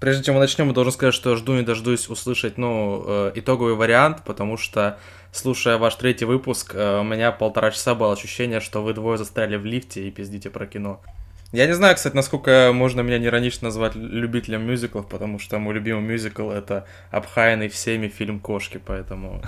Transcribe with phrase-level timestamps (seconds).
[0.00, 3.74] Прежде чем мы начнем, я должен сказать, что жду не дождусь услышать, ну, э, итоговый
[3.74, 4.98] вариант, потому что,
[5.32, 9.56] слушая ваш третий выпуск, э, у меня полтора часа было ощущение, что вы двое застряли
[9.56, 11.00] в лифте и пиздите про кино.
[11.50, 16.02] Я не знаю, кстати, насколько можно меня неиронично назвать любителем мюзиклов, потому что мой любимый
[16.02, 19.42] мюзикл— это обхаянный всеми фильм «Кошки», поэтому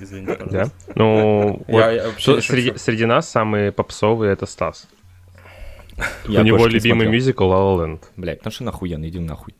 [0.00, 0.72] извините, пожалуйста.
[0.88, 0.92] Да?
[0.96, 1.64] Ну,
[2.18, 4.88] среди нас самый попсовый— это Стас.
[6.28, 8.00] Я У него любимый мюзикл La La Land.
[8.16, 9.54] Блядь, ну что нахуян, иди нахуй.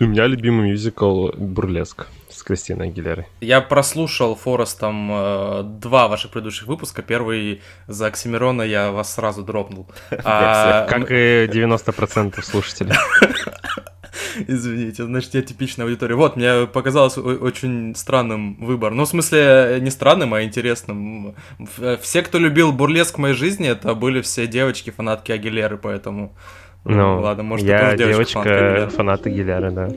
[0.00, 3.26] У меня любимый мюзикл «Бурлеск» с Кристиной Агилерой.
[3.40, 7.00] Я прослушал Форестом э, два ваших предыдущих выпуска.
[7.00, 9.86] Первый за Оксимирона я вас сразу дропнул.
[10.24, 10.86] А...
[10.86, 12.94] Как и 90% слушателей.
[14.48, 16.14] Извините, значит, я типичная аудитория.
[16.14, 18.92] Вот, мне показалось очень странным выбор.
[18.92, 21.34] Ну, в смысле, не странным, а интересным.
[22.00, 26.34] Все, кто любил бурлеск в моей жизни, это были все девочки, фанатки Агилеры, поэтому...
[26.84, 29.88] Ну, ладно, может, я девочка, девочка фанат Агилеры, да.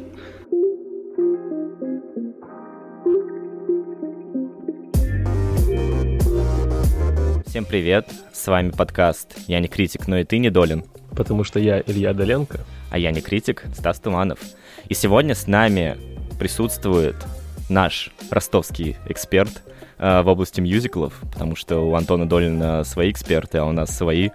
[7.46, 10.86] Всем привет, с вами подкаст «Я не критик, но и ты недолен».
[11.16, 12.60] Потому что я Илья Доленко.
[12.90, 14.40] А я не критик, Стас Туманов.
[14.90, 15.98] И сегодня с нами
[16.40, 17.16] присутствует
[17.70, 19.64] наш ростовский эксперт
[19.98, 24.30] э, в области мюзиклов, потому что у Антона Долина свои эксперты, а у нас свои.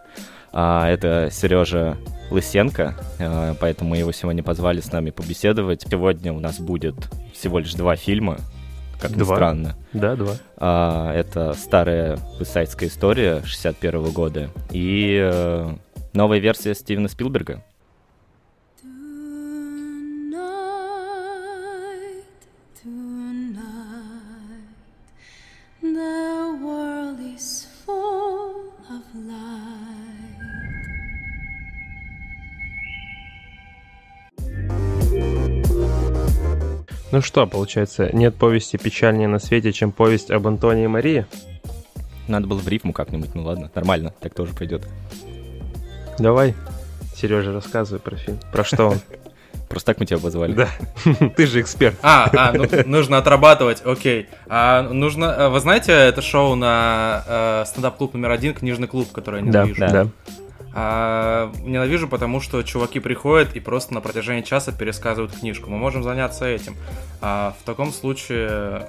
[0.53, 1.97] А, это Сережа
[2.31, 5.85] Лысенко, э, поэтому мы его сегодня позвали с нами побеседовать.
[5.89, 6.95] Сегодня у нас будет
[7.33, 8.39] всего лишь два фильма,
[9.01, 9.21] как два.
[9.21, 9.77] ни странно.
[9.93, 10.35] Да, два.
[10.59, 15.75] А, это старая высайдская история 61 года и э,
[16.13, 17.65] новая версия Стивена Спилберга.
[37.13, 41.27] Ну что, получается, нет повести печальнее на свете, чем повесть об Антонии и Марии?
[42.27, 44.89] Надо было в рифму как-нибудь, ну ладно, нормально, так тоже пойдет.
[46.19, 46.55] Давай,
[47.15, 48.39] Сережа, рассказывай про фильм.
[48.51, 48.99] Про что он?
[49.69, 50.55] Просто так мы тебя позвали.
[50.55, 50.69] Да.
[51.37, 51.97] Ты же эксперт.
[52.03, 54.29] А, а ну, нужно отрабатывать, окей.
[54.49, 59.41] А, нужно, э, вы знаете, это шоу на э, стендап-клуб номер один, книжный клуб, который
[59.41, 59.81] я ненавижу.
[59.81, 60.09] Да, да.
[60.75, 65.71] А, ненавижу, потому что чуваки приходят и просто на протяжении часа пересказывают книжку.
[65.71, 66.77] Мы можем заняться этим.
[67.21, 68.89] А, в таком случае,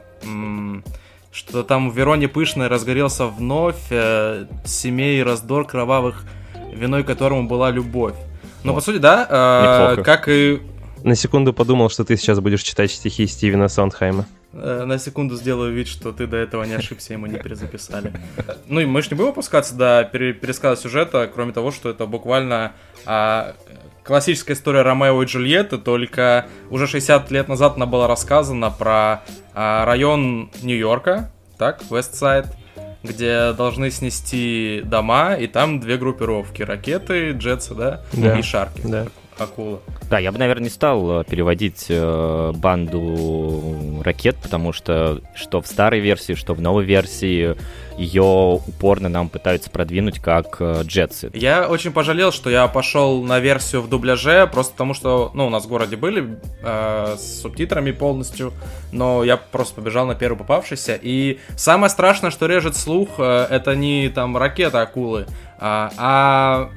[1.32, 6.26] что там в Вероне Пышной разгорелся вновь э, семей раздор кровавых,
[6.72, 8.16] виной которому была любовь.
[8.64, 8.80] Но вот.
[8.80, 10.62] по сути, да, э, как и...
[11.04, 14.26] На секунду подумал, что ты сейчас будешь читать стихи Стивена Сондхайма.
[14.54, 18.14] Э, на секунду сделаю вид, что ты до этого не ошибся, и мы не перезаписали.
[18.68, 22.74] Ну и мы же не будем опускаться до пересказа сюжета, кроме того, что это буквально
[23.06, 23.56] а,
[24.04, 29.86] классическая история Ромео и Джульетты, только уже 60 лет назад она была рассказана про а,
[29.86, 32.48] район Нью-Йорка, так, Вестсайд,
[33.04, 38.40] где должны снести дома, и там две группировки, ракеты, джетсы, да, да.
[38.40, 38.82] и шарки.
[38.84, 39.08] Да
[39.40, 39.80] акула.
[40.10, 45.68] Да, я бы, наверное, не стал э, переводить э, банду ракет, потому что что в
[45.68, 47.56] старой версии, что в новой версии
[47.98, 51.30] ее упорно нам пытаются продвинуть как э, джетсы.
[51.34, 55.50] Я очень пожалел, что я пошел на версию в дубляже, просто потому что, ну, у
[55.50, 58.54] нас в городе были э, с субтитрами полностью,
[58.92, 61.00] но я просто побежал на первый попавшийся.
[61.02, 65.26] И самое страшное, что режет слух, э, это не там ракета акулы,
[65.60, 66.70] а, а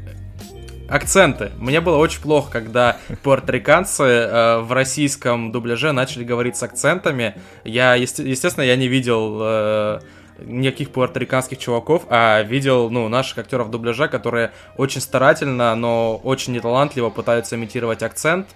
[0.88, 1.52] акценты.
[1.58, 7.34] Мне было очень плохо, когда пуэрториканцы э, в российском дубляже начали говорить с акцентами.
[7.64, 10.00] Я, естественно, я не видел э,
[10.38, 17.10] никаких пуэрториканских чуваков, а видел, ну, наших актеров дубляжа, которые очень старательно, но очень неталантливо
[17.10, 18.48] пытаются имитировать акцент.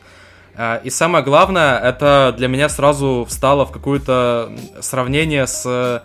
[0.54, 6.02] Э, и самое главное, это для меня сразу встало в какое-то сравнение с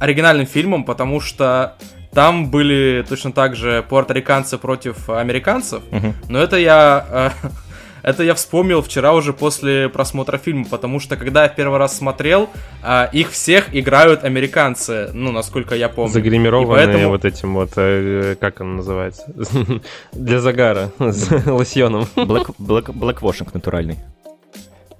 [0.00, 1.76] оригинальным фильмом, потому что
[2.14, 6.14] там были точно так же пуэрториканцы против американцев, угу.
[6.28, 7.32] но это я...
[7.42, 7.48] Э,
[8.02, 11.96] это я вспомнил вчера уже после просмотра фильма, потому что когда я в первый раз
[11.96, 12.48] смотрел,
[12.82, 16.12] э, их всех играют американцы, ну, насколько я помню.
[16.12, 17.08] Загримированные поэтому...
[17.08, 19.24] вот этим вот, э, как он называется,
[20.12, 22.06] для загара, с лосьоном.
[22.16, 23.98] Блэквошинг натуральный.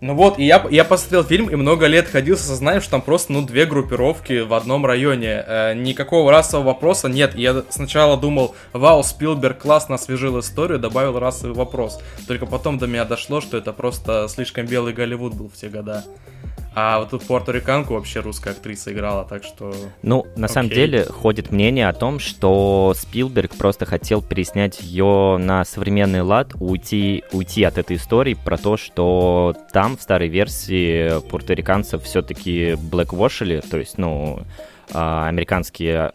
[0.04, 3.00] Ну вот, и я, я посмотрел фильм и много лет ходил со сознанием, что там
[3.00, 5.42] просто, ну, две группировки в одном районе.
[5.46, 7.34] Э, никакого расового вопроса нет.
[7.34, 12.02] Я сначала думал, вау, Спилберг классно освежил историю, добавил расовый вопрос.
[12.28, 16.04] Только потом до меня дошло, что это просто слишком белый Голливуд был в те года.
[16.76, 19.72] А вот тут пуэрториканку вообще русская актриса играла, так что...
[20.02, 20.54] Ну, на Окей.
[20.54, 26.52] самом деле, ходит мнение о том, что Спилберг просто хотел переснять ее на современный лад,
[26.58, 33.60] уйти, уйти от этой истории про то, что там в старой версии пуэрториканцев все-таки блэквошили,
[33.60, 34.40] то есть, ну,
[34.92, 36.12] а, американские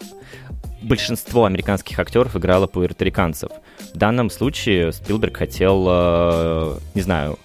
[0.81, 3.51] большинство американских актеров играло пуэрториканцев.
[3.93, 7.37] В данном случае Спилберг хотел, э, не знаю,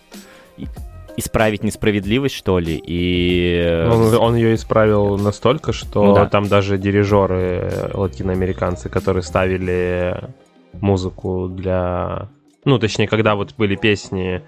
[1.16, 3.86] исправить несправедливость, что ли, и...
[3.90, 6.26] Он, он ее исправил настолько, что ну, да.
[6.26, 10.20] там даже дирижеры латиноамериканцы, которые ставили
[10.72, 12.28] музыку для...
[12.64, 14.42] Ну, точнее, когда вот были песни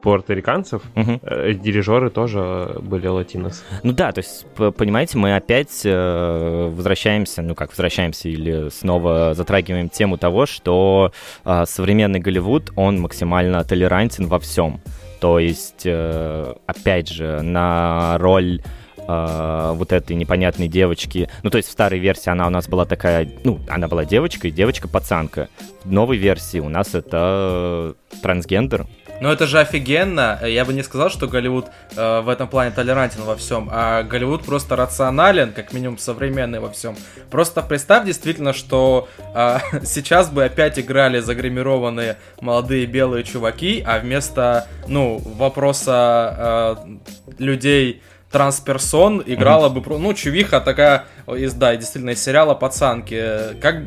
[0.00, 1.20] пуэрториканцев, угу.
[1.22, 3.64] э, дирижеры тоже были латинос.
[3.82, 9.88] Ну да, то есть, понимаете, мы опять э, возвращаемся, ну как возвращаемся, или снова затрагиваем
[9.88, 11.12] тему того, что
[11.44, 14.80] э, современный Голливуд, он максимально толерантен во всем.
[15.20, 18.62] То есть, э, опять же, на роль
[18.96, 21.28] э, вот этой непонятной девочки.
[21.42, 24.50] Ну, то есть в старой версии она у нас была такая, ну, она была девочкой,
[24.50, 25.48] девочка-пацанка.
[25.84, 28.86] В новой версии у нас это трансгендер,
[29.20, 30.38] но это же офигенно.
[30.44, 31.66] Я бы не сказал, что Голливуд
[31.96, 36.70] э, в этом плане толерантен во всем, а Голливуд просто рационален, как минимум современный во
[36.70, 36.96] всем.
[37.30, 44.66] Просто представь действительно, что э, сейчас бы опять играли загримированные молодые белые чуваки, а вместо,
[44.86, 52.54] ну, вопроса э, людей трансперсон играла бы, ну, чувиха такая из, да, действительно, из сериала
[52.54, 53.58] «Пацанки».
[53.60, 53.82] Как,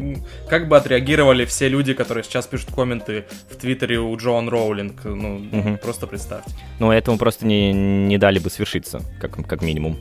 [0.50, 5.04] как бы отреагировали все люди, которые сейчас пишут комменты в Твиттере у Джоан Роулинг?
[5.04, 5.78] Ну, mm-hmm.
[5.78, 6.52] просто представьте.
[6.80, 9.98] Ну, этому просто не, не дали бы свершиться, как, как минимум.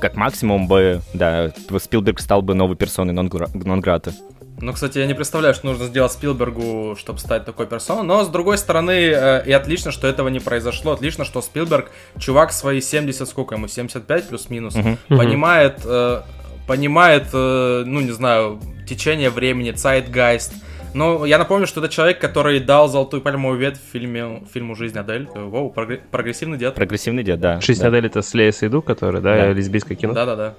[0.00, 4.12] Как максимум бы, да, Спилберг стал бы новой персоной нон-грата.
[4.62, 8.04] Ну, кстати, я не представляю, что нужно сделать Спилбергу, чтобы стать такой персоной.
[8.04, 10.92] Но, с другой стороны, э, и отлично, что этого не произошло.
[10.92, 14.98] Отлично, что Спилберг, чувак свои 70, сколько ему, 75 плюс-минус, uh-huh.
[15.08, 16.20] понимает, э,
[16.68, 20.52] понимает, э, ну, не знаю, течение времени, Zeitgeist.
[20.94, 24.96] Но я напомню, что это человек, который дал золотую пальмовую ветвь в фильме, фильму «Жизнь
[24.96, 25.26] Адель».
[25.34, 26.76] Воу, прогрессивный дед.
[26.76, 27.60] Прогрессивный дед, да.
[27.60, 27.88] «Жизнь да.
[27.88, 29.52] Адель»— это с Лея Сейду, который, да, да.
[29.52, 30.12] лесбийское кино?
[30.12, 30.54] Да-да-да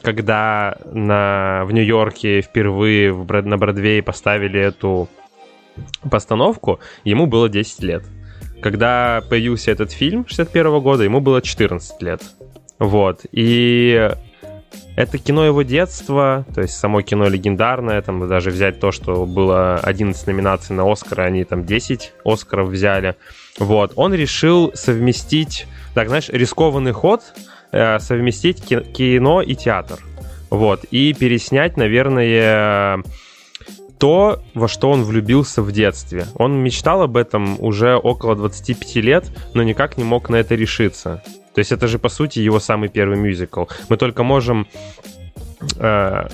[0.00, 5.08] когда на, в Нью-Йорке впервые в, на Бродвее поставили эту
[6.10, 8.04] постановку, ему было 10 лет.
[8.60, 12.22] Когда появился этот фильм 61 года, ему было 14 лет.
[12.78, 13.20] Вот.
[13.30, 14.10] И
[14.96, 19.76] это кино его детства, то есть само кино легендарное, там даже взять то, что было
[19.76, 23.14] 11 номинаций на Оскар, они там 10 Оскаров взяли.
[23.58, 23.92] Вот.
[23.94, 27.22] Он решил совместить, так знаешь, рискованный ход—
[27.70, 29.98] Э, совместить кино и театр.
[30.50, 33.02] Вот, и переснять, наверное,
[33.98, 36.26] то, во что он влюбился в детстве.
[36.36, 41.22] Он мечтал об этом уже около 25 лет, но никак не мог на это решиться.
[41.54, 43.64] То есть это же, по сути, его самый первый мюзикл.
[43.88, 44.66] Мы только можем
[45.78, 46.28] э,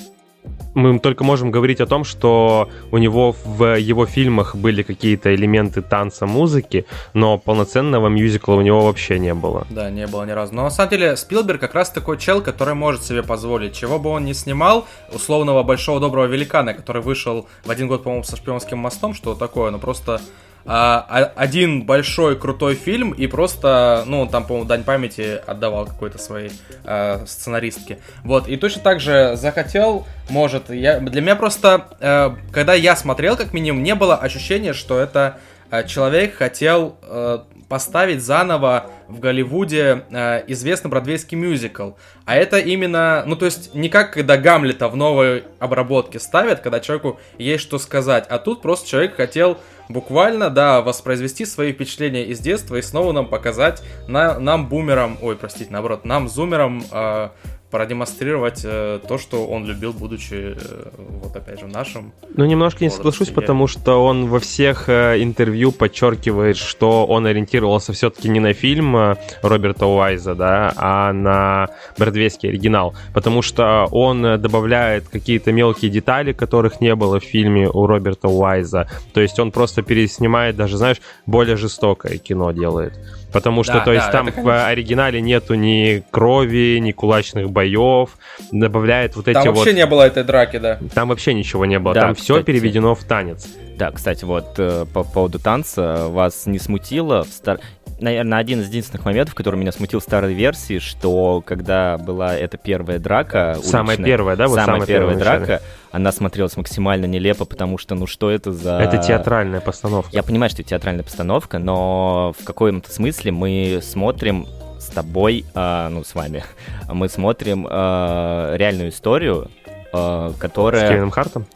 [0.75, 5.83] мы только можем говорить о том, что у него в его фильмах были какие-то элементы
[5.83, 9.67] танца, музыки, но полноценного мюзикла у него вообще не было.
[9.71, 10.55] Да, не было ни разу.
[10.55, 14.11] Но на самом деле Спилберг как раз такой чел, который может себе позволить, чего бы
[14.11, 18.79] он ни снимал, условного большого доброго великана, который вышел в один год, по-моему, со шпионским
[18.79, 20.21] мостом, что такое, ну просто
[20.67, 26.53] а, один большой крутой фильм и просто, ну, там, по-моему, дань памяти отдавал какой-то своей
[26.85, 27.99] а, сценаристке.
[28.23, 33.37] Вот, и точно так же захотел, может, я, для меня просто, а, когда я смотрел,
[33.37, 35.39] как минимум, не было ощущения, что это
[35.71, 41.91] а, человек хотел а, поставить заново в Голливуде э, известный бродвейский мюзикл.
[42.25, 46.81] А это именно, ну то есть не как когда Гамлета в новой обработке ставят, когда
[46.81, 52.41] человеку есть что сказать, а тут просто человек хотел буквально, да, воспроизвести свои впечатления из
[52.41, 57.29] детства и снова нам показать, на, нам бумерам, ой, простите, наоборот, нам зумерам э,
[57.75, 60.91] продемонстрировать э, то, что он любил, будучи, э,
[61.23, 62.13] вот опять же, нашим.
[62.37, 63.35] Ну, немножко не соглашусь, я...
[63.35, 68.97] потому что он во всех э, интервью подчеркивает, что он ориентировался все-таки не на фильм
[68.97, 71.67] э, Роберта Уайза, да, а на
[71.99, 77.89] бродвейский оригинал, потому что он добавляет какие-то мелкие детали, которых не было в фильме у
[77.89, 78.87] Роберта Уайза.
[79.13, 82.93] То есть он просто переснимает даже, знаешь, более жестокое кино делает.
[83.35, 87.51] Потому что, да, то есть, да, там это, в оригинале нету ни крови, ни кулачных
[87.51, 88.11] боев,
[88.53, 89.45] добавляет вот эти вот...
[89.45, 90.79] Там вообще не было этой драки, да.
[90.95, 93.47] Там вообще ничего не было, да, там кстати, все переведено в танец.
[93.77, 97.59] Да, кстати, вот э, по поводу танца, вас не смутило в стар
[98.01, 102.57] наверное, один из единственных моментов, который меня смутил в старой версии, что когда была эта
[102.57, 103.55] первая драка...
[103.57, 104.49] Уличная, самая первая, да?
[104.49, 105.63] Вот самая, самая первая, первая драка,
[105.95, 108.79] она смотрелась максимально нелепо, потому что, ну что это за...
[108.81, 110.11] Это театральная постановка.
[110.13, 114.49] Я понимаю, что это театральная постановка, но в каком-то смысле мы смотрим
[114.81, 116.43] с тобой, э, ну, с вами,
[116.89, 119.53] мы смотрим э, реальную историю,
[119.93, 120.89] э, которая...
[120.89, 121.47] С Кевином Хартом?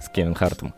[0.00, 0.72] С Кевином Хартом.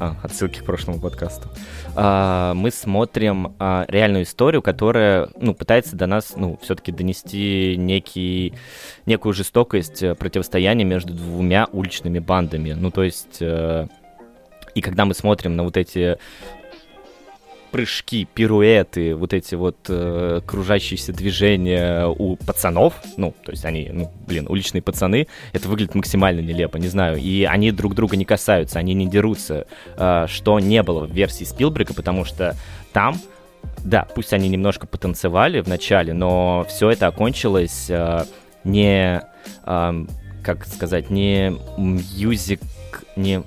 [0.00, 1.48] А, отсылки к прошлому подкасту.
[1.96, 8.54] А, мы смотрим а, реальную историю, которая, ну, пытается до нас, ну, все-таки донести некий,
[9.06, 12.72] некую жестокость э, противостояния между двумя уличными бандами.
[12.72, 13.38] Ну, то есть...
[13.40, 13.88] Э,
[14.74, 16.18] и когда мы смотрим на вот эти
[17.70, 24.10] прыжки, пируэты, вот эти вот э, кружащиеся движения у пацанов, ну, то есть они, ну,
[24.26, 28.78] блин, уличные пацаны, это выглядит максимально нелепо, не знаю, и они друг друга не касаются,
[28.78, 32.56] они не дерутся, э, что не было в версии Спилберга, потому что
[32.92, 33.16] там
[33.84, 38.24] да, пусть они немножко потанцевали в начале, но все это окончилось э,
[38.64, 39.22] не,
[39.64, 40.04] э,
[40.42, 42.60] как сказать, не мюзик,
[43.16, 43.42] не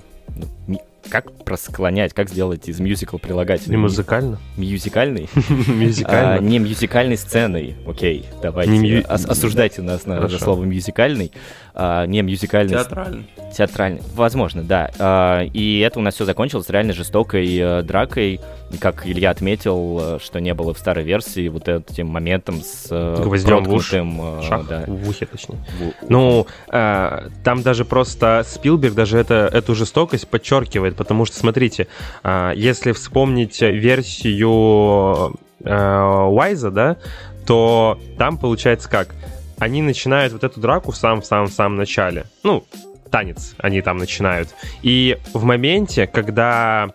[0.66, 3.76] ну, как просклонять, как сделать из мюзикла прилагательный?
[3.76, 4.38] Не музыкально?
[4.56, 5.28] Мюзикальный?
[5.66, 6.38] Мюзикальный.
[6.38, 7.76] А, не мюзикальной сценой.
[7.86, 9.00] Окей, давайте.
[9.00, 11.32] Осуждайте нас на слово мюзикальный.
[11.74, 12.74] А, не мюзикальный.
[12.74, 13.26] Театральный.
[13.56, 14.02] Театральный.
[14.14, 14.90] Возможно, да.
[14.98, 18.40] А, и это у нас все закончилось реально жестокой э, дракой.
[18.78, 23.22] Как Илья отметил, э, что не было в старой версии вот этим моментом с э,
[23.22, 24.04] Гвоздем в уши.
[24.46, 24.84] Шах, да.
[24.86, 25.58] в ухе, точнее.
[25.78, 26.10] В...
[26.10, 31.88] Ну, э, там даже просто Спилберг даже это, эту жестокость подчеркивает, потому что, смотрите,
[32.22, 36.96] э, если вспомнить версию э, Уайза, да,
[37.46, 39.08] то там получается как?
[39.62, 42.24] Они начинают вот эту драку в самом-самом-самом начале.
[42.42, 42.64] Ну,
[43.12, 44.48] танец они там начинают.
[44.82, 46.90] И в моменте, когда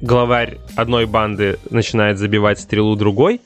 [0.00, 3.40] главарь одной банды начинает забивать стрелу другой,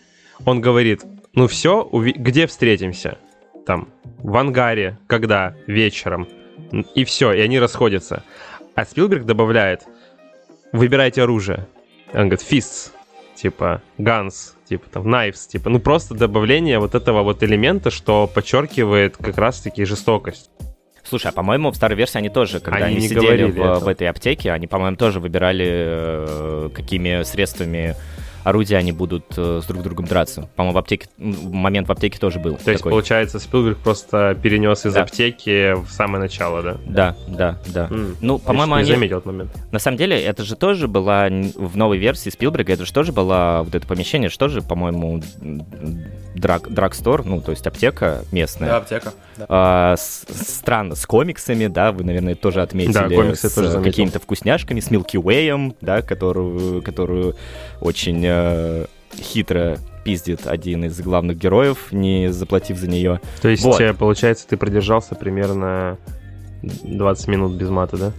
[0.45, 3.17] он говорит, ну все, где встретимся?
[3.65, 5.55] Там, в ангаре, когда?
[5.67, 6.29] Вечером.
[6.95, 8.25] И все, и они расходятся.
[8.75, 9.85] А Спилберг добавляет,
[10.73, 11.67] выбирайте оружие.
[12.13, 12.91] Он говорит, fists,
[13.37, 19.17] типа, guns, типа там knives, типа, ну просто добавление вот этого вот элемента, что подчеркивает
[19.17, 20.51] как раз-таки жестокость.
[21.03, 24.09] Слушай, а по-моему, в старой версии они тоже, когда они, они сидели в, в этой
[24.09, 27.97] аптеке, они, по-моему, тоже выбирали, э, какими средствами
[28.45, 30.49] орудия они будут э, с друг другом драться.
[30.57, 32.53] По-моему, в аптеке момент в аптеке тоже был.
[32.53, 32.73] То такой.
[32.73, 35.03] есть, получается, Спилберг просто перенес из да.
[35.03, 36.77] аптеки в самое начало, да?
[36.87, 37.87] Да, да, да.
[37.91, 38.17] Mm.
[38.21, 38.91] Ну, по-моему, они...
[38.91, 39.51] заметил этот момент.
[39.73, 43.63] На самом деле, это же тоже была в новой версии Спилберга, это же тоже было
[43.65, 45.23] вот это помещение, что же, по-моему,
[46.35, 48.69] драг, драгстор, ну, то есть аптека местная.
[48.69, 49.13] Да, аптека.
[49.37, 49.47] Да.
[49.49, 52.93] А, с, странно, с комиксами, да, вы, наверное, тоже отметили.
[52.93, 57.37] Да, комиксы с тоже какими-то вкусняшками, с Милки Уэем, да, которую, которую
[57.81, 63.21] очень э, хитро пиздит один из главных героев, не заплатив за нее.
[63.43, 63.81] То есть, вот.
[63.81, 65.99] Э, получается, ты продержался примерно
[66.63, 68.13] 20 минут без мата, да?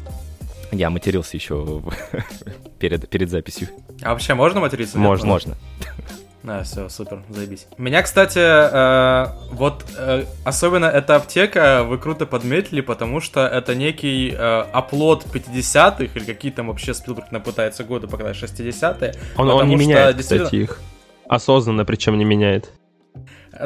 [0.72, 1.82] Я матерился еще
[2.80, 3.70] перед, перед записью.
[4.01, 4.98] А вообще можно материться?
[4.98, 5.27] Можно.
[5.27, 5.58] Можно.
[6.43, 7.67] А, все, супер, заебись.
[7.77, 14.31] Меня, кстати, э, вот э, особенно эта аптека вы круто подметили, потому что это некий
[14.31, 19.13] э, оплот 50-х, или какие там вообще Спилберг пытается годы показать, 60-е.
[19.38, 20.45] Он, он не меняет, действительно...
[20.45, 20.81] кстати, их.
[21.27, 22.71] Осознанно, причем не меняет.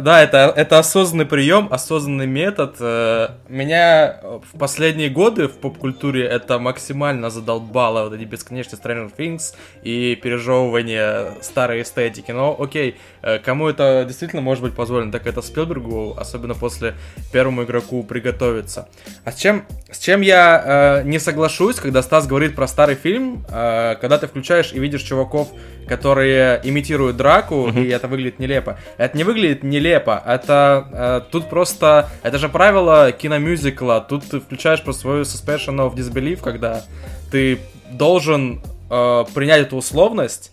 [0.01, 2.75] Да, это, это осознанный прием, осознанный метод.
[2.79, 9.55] Э, меня в последние годы в поп-культуре это максимально задолбало, вот эти бесконечные Stranger Things
[9.83, 12.31] и пережевывание старой эстетики.
[12.31, 16.95] Но окей, э, кому это действительно может быть позволено, так это Спилбергу, особенно после
[17.31, 18.89] первому игроку приготовиться.
[19.23, 23.45] А с чем, с чем я э, не соглашусь, когда Стас говорит про старый фильм,
[23.49, 25.49] э, когда ты включаешь и видишь чуваков,
[25.87, 27.85] которые имитируют драку, mm-hmm.
[27.85, 28.77] и это выглядит нелепо.
[28.97, 34.83] Это не выглядит нелепо, это э, тут просто, это же правило киномюзикла, тут ты включаешь
[34.83, 36.83] просто свою suspension of disbelief, когда
[37.31, 37.59] ты
[37.91, 40.51] должен э, принять эту условность,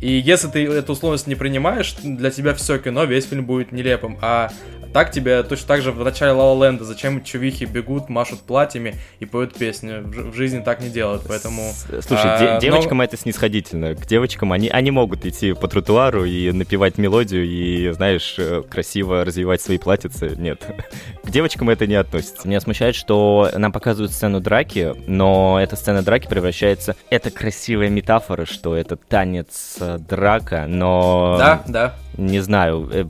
[0.00, 4.18] и если ты эту условность не принимаешь, для тебя все кино, весь фильм будет нелепым.
[4.20, 4.50] А
[4.96, 9.26] так тебе точно так же в начале Ла Ленда, зачем чувихи бегут, машут платьями и
[9.26, 10.00] поют песни.
[10.00, 11.70] В, в жизни так не делают, поэтому...
[12.00, 13.04] Слушай, а, девочкам но...
[13.04, 13.94] это снисходительно.
[13.94, 19.22] К девочкам они, они могут идти по тротуару и напевать мелодию и, знаешь, э, красиво
[19.22, 20.34] развивать свои платьицы.
[20.34, 20.64] Нет,
[21.22, 22.48] к девочкам это не относится.
[22.48, 26.96] Меня смущает, что нам показывают сцену драки, но эта сцена драки превращается...
[27.10, 31.36] Это красивая метафора, что это танец э, драка, но...
[31.38, 31.96] Да, да.
[32.16, 32.88] Не знаю.
[32.92, 33.04] Э,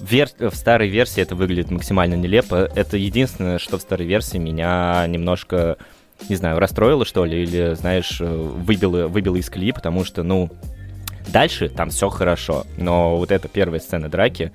[0.00, 0.28] вер...
[0.38, 2.70] В старой версии это выглядит максимально нелепо.
[2.74, 5.76] Это единственное, что в старой версии меня немножко,
[6.28, 10.50] не знаю, расстроило, что ли, или, знаешь, выбило, выбило из колеи, потому что, ну,
[11.28, 12.66] дальше там все хорошо.
[12.76, 14.52] Но вот эта первая сцена драки,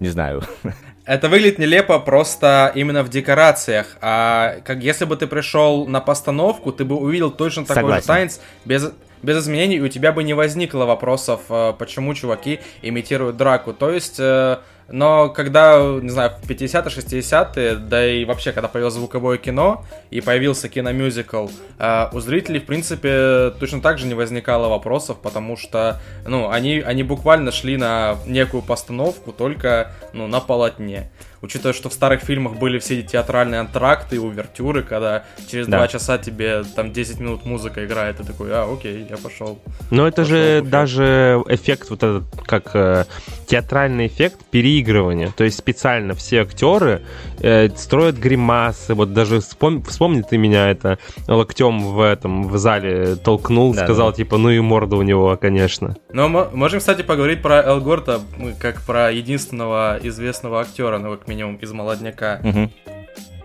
[0.00, 0.42] не знаю.
[1.06, 3.96] Это выглядит нелепо просто именно в декорациях.
[4.00, 8.02] А как если бы ты пришел на постановку, ты бы увидел точно такой Согласен.
[8.02, 8.92] же танец без
[9.26, 13.72] без изменений, и у тебя бы не возникло вопросов, э, почему чуваки имитируют драку.
[13.72, 18.94] То есть э, но когда, не знаю, в 50-е, 60-е, да и вообще, когда появилось
[18.94, 24.68] звуковое кино и появился киномюзикл, э, у зрителей, в принципе, точно так же не возникало
[24.68, 31.10] вопросов, потому что, ну, они, они буквально шли на некую постановку, только, ну, на полотне
[31.42, 35.88] учитывая, что в старых фильмах были все эти театральные антракты и увертюры, когда через два
[35.88, 39.60] часа тебе там 10 минут музыка играет, и такой, а, окей, я пошел.
[39.90, 43.04] Но это пошел же даже эффект, вот этот, как э,
[43.46, 45.32] театральный эффект переигрывания.
[45.36, 47.02] То есть специально все актеры
[47.40, 48.94] э, строят гримасы.
[48.94, 49.82] Вот даже вспом...
[49.82, 54.16] вспомни ты меня это локтем в этом в зале толкнул, да, сказал, да.
[54.16, 55.96] типа, ну и морда у него, конечно.
[56.12, 58.20] Но мы можем, кстати, поговорить про Эл Горта
[58.60, 62.40] как про единственного известного актера, ну, как минимум, из молодняка.
[62.44, 62.70] Угу.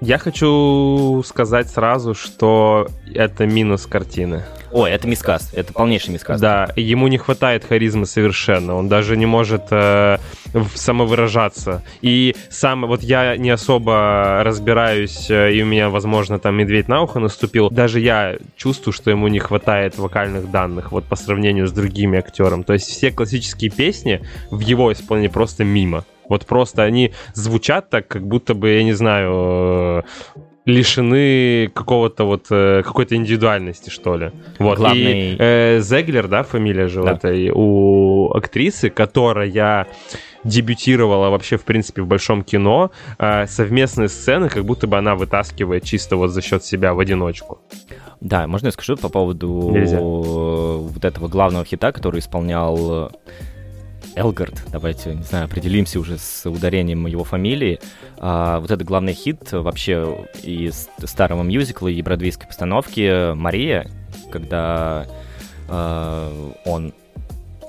[0.02, 4.44] Я хочу сказать сразу, что это минус картины.
[4.72, 6.40] О, это мискас, это полнейший мискас.
[6.40, 10.18] Да, ему не хватает харизмы совершенно, он даже не может э,
[10.74, 11.84] самовыражаться.
[12.02, 17.02] И сам, вот я не особо разбираюсь, э, и у меня, возможно, там медведь на
[17.02, 21.72] ухо наступил, даже я чувствую, что ему не хватает вокальных данных, вот по сравнению с
[21.72, 22.64] другими актерами.
[22.64, 26.06] То есть все классические песни в его исполнении просто мимо.
[26.32, 30.02] Вот просто они звучат так, как будто бы, я не знаю, э,
[30.66, 34.32] лишены какого-то вот э, какой-то индивидуальности, что ли.
[34.58, 34.78] Вот.
[34.78, 35.34] Главный...
[35.34, 37.12] И э, Зеглер, да, фамилия же да.
[37.12, 39.88] этой у актрисы, которая
[40.46, 45.84] дебютировала вообще, в принципе, в большом кино, э, совместные сцены, как будто бы она вытаскивает
[45.84, 47.60] чисто вот за счет себя в одиночку.
[48.22, 50.00] Да, можно я скажу по поводу Нельзя.
[50.00, 53.12] вот этого главного хита, который исполнял
[54.16, 57.80] Элгард, давайте, не знаю, определимся уже с ударением его фамилии.
[58.18, 63.90] А, вот это главный хит вообще из старого мюзикла и бродвейской постановки «Мария»,
[64.32, 65.08] когда
[65.70, 66.94] а, он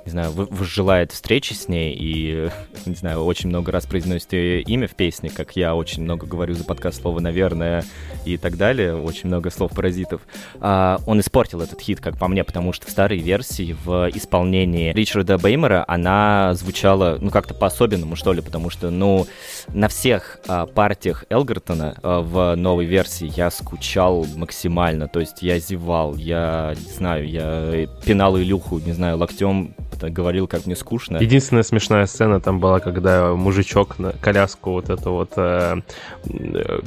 [0.04, 2.50] не знаю, желает встречи с ней и,
[2.86, 6.54] не знаю, очень много раз произносит ее имя в песне, как я очень много говорю
[6.54, 7.84] за подкаст слова «наверное»
[8.24, 10.22] и так далее, очень много слов-паразитов.
[10.60, 14.92] А, он испортил этот хит, как по мне, потому что в старой версии, в исполнении
[14.92, 19.26] Ричарда Беймера, она звучала, ну, как-то по-особенному, что ли, потому что, ну,
[19.68, 25.58] на всех а, партиях Элгертона а, в новой версии я скучал максимально, то есть я
[25.58, 29.74] зевал, я, не знаю, я пинал Илюху, не знаю, локтем
[30.10, 31.18] говорил, как мне скучно.
[31.18, 35.80] Единственная смешная сцена там была, когда мужичок на коляску вот это вот э,
[36.26, 36.80] э,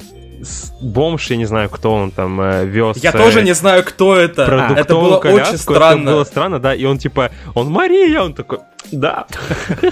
[0.82, 2.98] бомж, я не знаю, кто он там э, вез.
[2.98, 4.68] Я э, тоже не знаю, кто это.
[4.68, 5.50] А, это было коляску.
[5.50, 6.02] очень странно.
[6.02, 8.60] Это было странно, да, и он типа, он Мария, он такой,
[8.92, 9.28] да.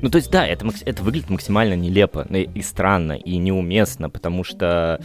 [0.00, 5.00] Ну, то есть, да, это, это выглядит максимально нелепо и странно, и неуместно, потому что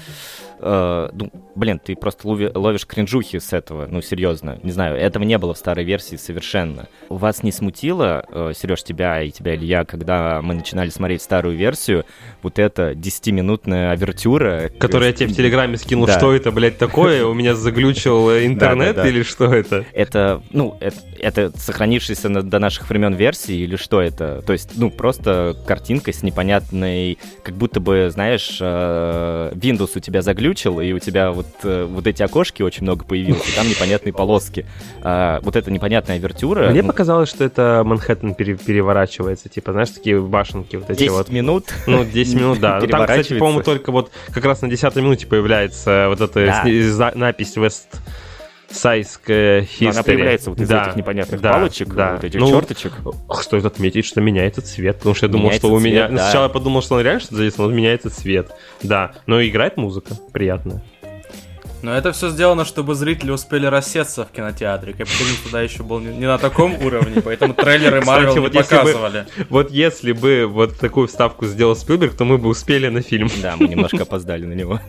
[0.60, 5.24] э, ну, блин, ты просто лови, ловишь кринжухи с этого, ну, серьезно, не знаю, этого
[5.24, 6.88] не было в старой версии совершенно.
[7.10, 12.06] Вас не смутило, э, Сереж, тебя и тебя, Илья, когда мы начинали смотреть старую версию,
[12.42, 14.70] вот эта 10-минутная авертюра...
[14.80, 16.18] Которую я тебе в Телеграме скинул, да.
[16.18, 17.26] что это, блядь, такое?
[17.26, 19.86] У меня заглючил интернет или что это?
[19.94, 20.78] Это, ну,
[21.20, 24.42] это сохранившаяся до наших времен версии или что это?
[24.42, 30.22] То есть, ну, просто картинка с непонятной, как будто бы, знаешь, э, Windows у тебя
[30.22, 33.68] заглючил, заглючил, и у тебя вот, э, вот эти окошки очень много появилось, и там
[33.68, 34.66] непонятные полоски.
[35.02, 36.70] А, вот эта непонятная авертюра...
[36.70, 41.12] Мне ну, показалось, что это Манхэттен пере переворачивается, типа, знаешь, такие башенки вот эти 10
[41.12, 41.30] вот.
[41.30, 41.74] минут?
[41.88, 42.80] Ну, 10 минут, да.
[42.80, 47.12] Ну, там, кстати, по-моему, только вот как раз на 10 минуте появляется вот эта да.
[47.16, 47.88] напись West
[48.74, 49.90] сайская history.
[49.90, 52.14] она появляется вот из да, этих непонятных да, палочек, да.
[52.14, 52.94] вот этих ну, черточек.
[53.42, 56.08] Стоит отметить, что меняется цвет, потому что я думал, меняется что у цвет, меня...
[56.10, 56.18] Да.
[56.24, 58.52] Сначала я подумал, что он реально что-то задействован, но меняется цвет.
[58.82, 60.84] Да, но играет музыка приятная.
[61.84, 64.94] Но это все сделано, чтобы зрители успели рассеться в кинотеатре.
[64.94, 69.28] Капитализм туда еще был не, не на таком уровне, поэтому трейлеры Марвел вот не показывали.
[69.38, 73.30] Бы, вот если бы вот такую вставку сделал Спилберг, то мы бы успели на фильм.
[73.42, 74.80] Да, мы немножко опоздали на него.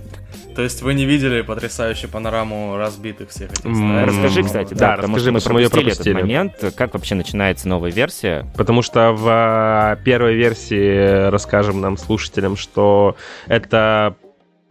[0.54, 4.04] То есть вы не видели потрясающую панораму разбитых всех этих mm-hmm.
[4.04, 6.74] Расскажи, кстати, да, да потому расскажи, что мы пропустили, пропустили этот момент.
[6.76, 8.46] Как вообще начинается новая версия?
[8.56, 13.16] Потому что в а, первой версии расскажем нам, слушателям, что
[13.48, 14.14] это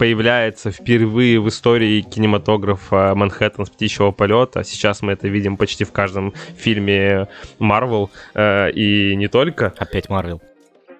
[0.04, 4.66] появляется впервые в истории кинематографа Манхэттен с птичьего полета.
[4.66, 9.74] Сейчас мы это видим почти в каждом фильме Марвел э, и не только.
[9.78, 10.42] Опять Марвел.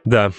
[0.06, 0.32] Да.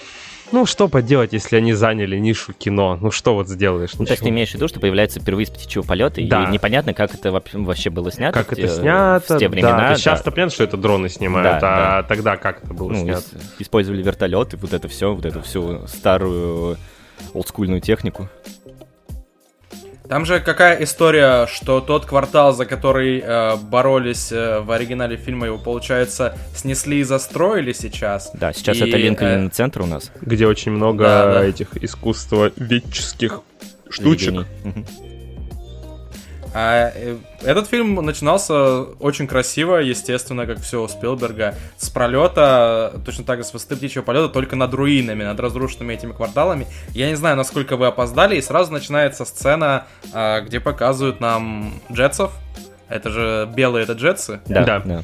[0.51, 2.97] Ну, что поделать, если они заняли нишу кино?
[2.99, 3.93] Ну, что вот сделаешь?
[3.99, 6.45] Ну, то есть ты имеешь в виду, что появляется впервые с птичьего полета, да.
[6.45, 8.43] и непонятно, как это вообще было снято.
[8.43, 9.89] Как это снято, в те времена.
[9.89, 9.95] Да.
[9.95, 12.07] Сейчас-то понятно, что это дроны снимают, да, а да.
[12.07, 13.25] тогда как это было ну, снято?
[13.59, 16.77] Использовали вертолеты, вот это все, вот эту всю старую
[17.33, 18.29] олдскульную технику.
[20.07, 25.47] Там же какая история, что тот квартал, за который э, боролись э, в оригинале фильма,
[25.47, 28.31] его, получается, снесли и застроили сейчас.
[28.33, 29.49] Да, сейчас и, это Линкольн э...
[29.49, 30.11] центр у нас.
[30.21, 31.45] Где очень много да, да.
[31.45, 33.41] этих искусствоведческих
[33.89, 34.45] штучек.
[36.57, 43.25] А э, этот фильм начинался очень красиво, естественно, как все у Спилберга, с пролета, точно
[43.25, 46.65] так же с высоты птичьего полета, только над руинами, над разрушенными этими кварталами.
[46.91, 52.31] Я не знаю, насколько вы опоздали, и сразу начинается сцена, а, где показывают нам джетсов.
[52.87, 54.39] Это же белые это джетсы.
[54.47, 54.79] Да, да.
[54.79, 55.01] да.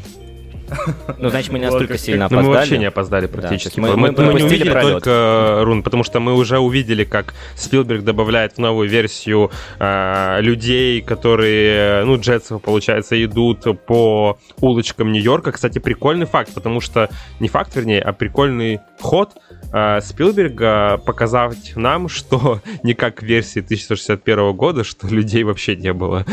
[1.17, 2.45] Ну, значит, мы не настолько сильно опоздали.
[2.45, 3.79] Ну, мы вообще не опоздали практически.
[3.79, 5.03] Мы, мы, мы, мы не увидели пролет.
[5.03, 11.01] только рун, потому что мы уже увидели, как Спилберг добавляет в новую версию э, людей,
[11.01, 15.51] которые, ну, джетсов, получается, идут по улочкам Нью-Йорка.
[15.51, 19.31] Кстати, прикольный факт, потому что, не факт, вернее, а прикольный ход
[20.02, 26.26] Спилберга показать нам, что не как в версии 1961 года, что людей вообще не было.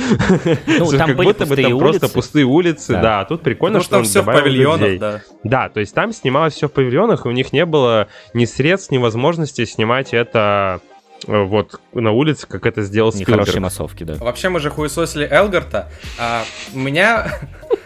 [0.67, 1.79] Ну, там как будто бы там улицы.
[1.79, 3.03] просто пустые улицы, да.
[3.03, 3.25] да.
[3.25, 4.99] Тут прикольно, Потому что, что он в павильонах, людей.
[4.99, 5.23] да.
[5.45, 8.91] Да, то есть там снималось все в павильонах, и у них не было ни средств,
[8.91, 10.81] ни возможности снимать это
[11.27, 13.29] э, вот на улице, как это сделал Спилберг.
[13.31, 14.15] Нехорошие массовки, да.
[14.17, 15.91] Вообще мы же хуесосили Элгарта.
[16.19, 16.43] А,
[16.75, 17.27] у меня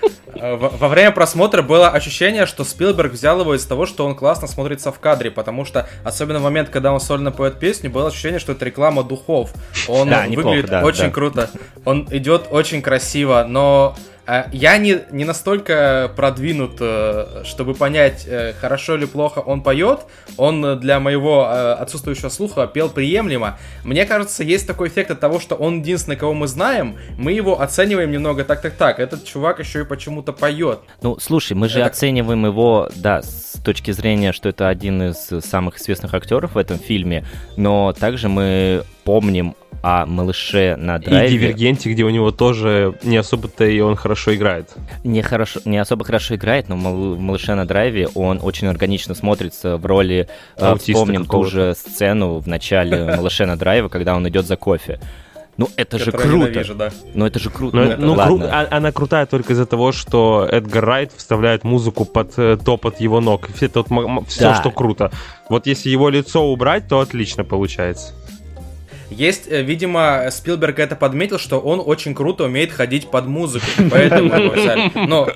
[0.03, 0.07] Э,
[0.43, 4.91] во время просмотра было ощущение, что Спилберг взял его из того, что он классно смотрится
[4.91, 8.53] в кадре, потому что, особенно в момент, когда он сольно поет песню, было ощущение, что
[8.53, 9.53] это реклама духов.
[9.87, 11.11] Он да, выглядит неплохо, да, очень да.
[11.11, 11.51] круто,
[11.85, 14.12] он идет очень красиво, но Э,
[14.53, 20.01] я не, не настолько продвинут, э, чтобы понять, э, хорошо или плохо он поет.
[20.37, 23.59] Он для моего отсутствующего слуха пел приемлемо.
[23.85, 26.97] Мне кажется, есть такой эффект от того, что он единственный, кого мы знаем.
[27.19, 29.01] Мы его оцениваем немного так-так-так.
[29.01, 30.81] Этот чувак еще и почему-то поет.
[31.03, 31.89] Ну, слушай, мы же это...
[31.89, 36.79] оцениваем его, да, с точки зрения, что это один из самых известных актеров в этом
[36.79, 37.25] фильме,
[37.57, 41.29] но также мы помним о малыше на драйве.
[41.29, 44.71] И Дивергенте, где у него тоже не особо-то и он хорошо играет.
[45.03, 49.77] Не, хорошо, не особо хорошо играет, но в малыше на драйве он очень органично смотрится
[49.77, 50.29] в роли...
[50.57, 54.57] Э, Аутиста Вспомним ту же сцену в начале малыше на драйве, когда он идет за
[54.57, 55.01] кофе.
[55.59, 56.75] Ну, это же круто.
[56.75, 56.91] Да.
[57.15, 57.77] Ну, это же круто.
[57.77, 58.41] Ну, ну, кру...
[58.43, 63.21] А, она крутая только из-за того, что Эдгар Райт вставляет музыку под э, топот его
[63.21, 63.51] ног.
[63.55, 63.89] Все, тот,
[64.29, 64.55] все да.
[64.55, 65.11] что круто.
[65.51, 68.15] Вот если его лицо убрать, то отлично получается.
[69.13, 74.35] Есть, э, видимо, Спилберг это подметил, что он очень круто умеет ходить под музыку, поэтому
[74.35, 74.91] его взяли.
[75.07, 75.29] Но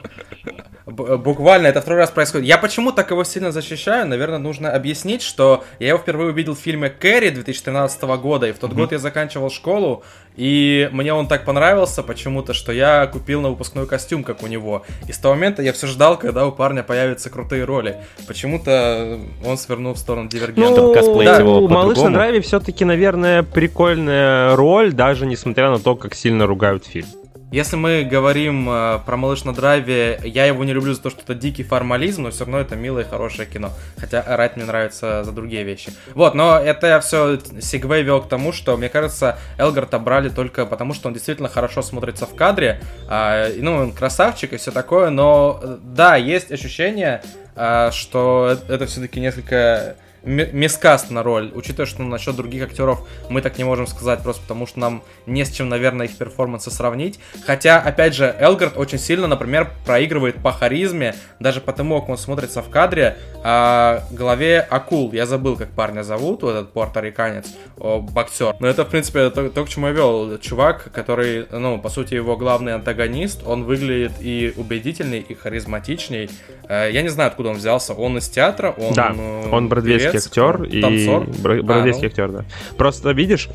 [0.87, 2.47] буквально это второй раз происходит.
[2.47, 4.07] Я почему так его сильно защищаю?
[4.07, 8.59] Наверное, нужно объяснить, что я его впервые увидел в фильме «Кэрри» 2013 года, и в
[8.59, 10.05] тот год я заканчивал школу,
[10.37, 14.85] и мне он так понравился почему-то, что я купил на выпускной костюм, как у него.
[15.09, 17.97] И с того момента я все ждал, когда у парня появятся крутые роли.
[18.29, 20.81] Почему-то он свернул в сторону дивергента.
[20.81, 20.93] Ну,
[21.25, 21.39] да.
[21.39, 26.87] его «Малыш на драйве» все-таки, наверное, прикольная роль, даже несмотря на то, как сильно ругают
[26.87, 27.07] фильм.
[27.53, 31.23] Если мы говорим э, про «Малыш на драйве», я его не люблю за то, что
[31.23, 33.71] это дикий формализм, но все равно это милое и хорошее кино.
[33.99, 35.93] Хотя Райт мне нравится за другие вещи.
[36.15, 40.93] Вот, но это все сегвей вел к тому, что, мне кажется, Элгарта брали только потому,
[40.93, 42.81] что он действительно хорошо смотрится в кадре.
[43.09, 47.23] Э, ну, он красавчик и все такое, но э, да, есть ощущение,
[47.55, 53.57] э, что это все-таки несколько мискаст на роль, учитывая, что насчет других актеров мы так
[53.59, 57.21] не можем сказать, просто потому что нам не с чем, наверное, их перформансы сравнить.
[57.47, 62.61] Хотя, опять же, Элгард очень сильно, например, проигрывает по харизме, даже потому, как он смотрится
[62.63, 65.13] в кадре, а голове акул.
[65.13, 68.57] Я забыл, как парня зовут, вот этот порториканец, боксер.
[68.59, 70.39] Но это, в принципе, то, то, к чему я вел.
[70.39, 76.31] Чувак, который, ну, по сути, его главный антагонист, он выглядит и убедительней, и харизматичней.
[76.69, 77.95] Э, я не знаю, откуда он взялся.
[77.95, 78.95] Он из театра, он...
[78.95, 81.27] Да, э, он бродвейский актер и танцор?
[81.43, 82.09] бродвейский а, ну.
[82.09, 82.45] актер, да.
[82.77, 83.49] Просто видишь,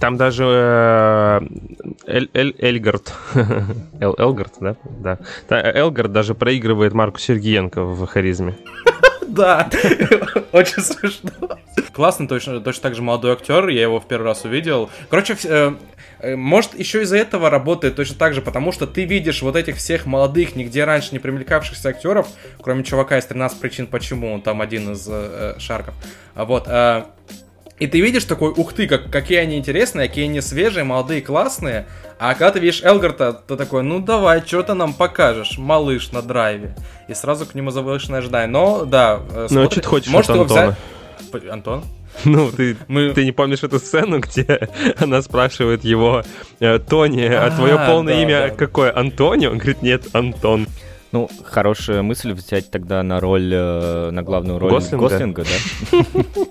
[0.00, 1.40] там даже э,
[2.06, 3.12] Эль, Эль, Эльгард,
[4.00, 4.76] Эл, Элгард, да?
[4.88, 5.18] Да.
[5.50, 8.56] Элгард даже проигрывает Марку Сергеенко в харизме.
[9.30, 9.70] Да,
[10.52, 11.30] очень смешно.
[11.92, 14.90] Классный, точно, точно так же молодой актер, я его в первый раз увидел.
[15.08, 15.72] Короче, э,
[16.18, 19.76] э, может, еще из-за этого работает точно так же, потому что ты видишь вот этих
[19.76, 22.26] всех молодых, нигде раньше не примелькавшихся актеров,
[22.60, 25.94] кроме чувака из 13 причин почему, он там один из э, шарков.
[26.34, 27.04] Вот, э,
[27.80, 31.86] и ты видишь такой, ух ты, как, какие они интересные, какие они свежие, молодые, классные.
[32.18, 36.20] А когда ты видишь Элгарта, ты такой, ну давай, что ты нам покажешь, малыш на
[36.20, 36.76] драйве.
[37.08, 38.48] И сразу к нему завышенное ожидание.
[38.48, 40.76] Но, да, э, Ну, а что ты хочешь Может, от Антона?
[41.32, 41.50] Взять...
[41.50, 41.84] Антон?
[42.24, 43.14] Ну, ты, Мы...
[43.14, 46.22] ты не помнишь эту сцену, где она спрашивает его,
[46.58, 48.56] э, Тони, а, а твое полное да, имя да.
[48.56, 48.94] какое?
[48.94, 49.46] Антони?
[49.46, 50.66] Он говорит, нет, Антон.
[51.12, 56.44] Ну, хорошая мысль взять тогда на роль, э, на главную роль Гослинга, Гослинга да?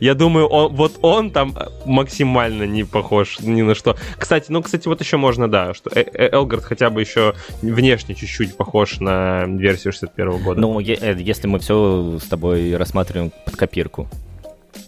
[0.00, 3.96] Я думаю, он, вот он там максимально не похож ни на что.
[4.16, 8.14] Кстати, ну, кстати, вот еще можно, да, что э, э, Элгард хотя бы еще внешне
[8.14, 10.60] чуть-чуть похож на версию 61 года.
[10.60, 14.08] Ну, если мы все с тобой рассматриваем под копирку.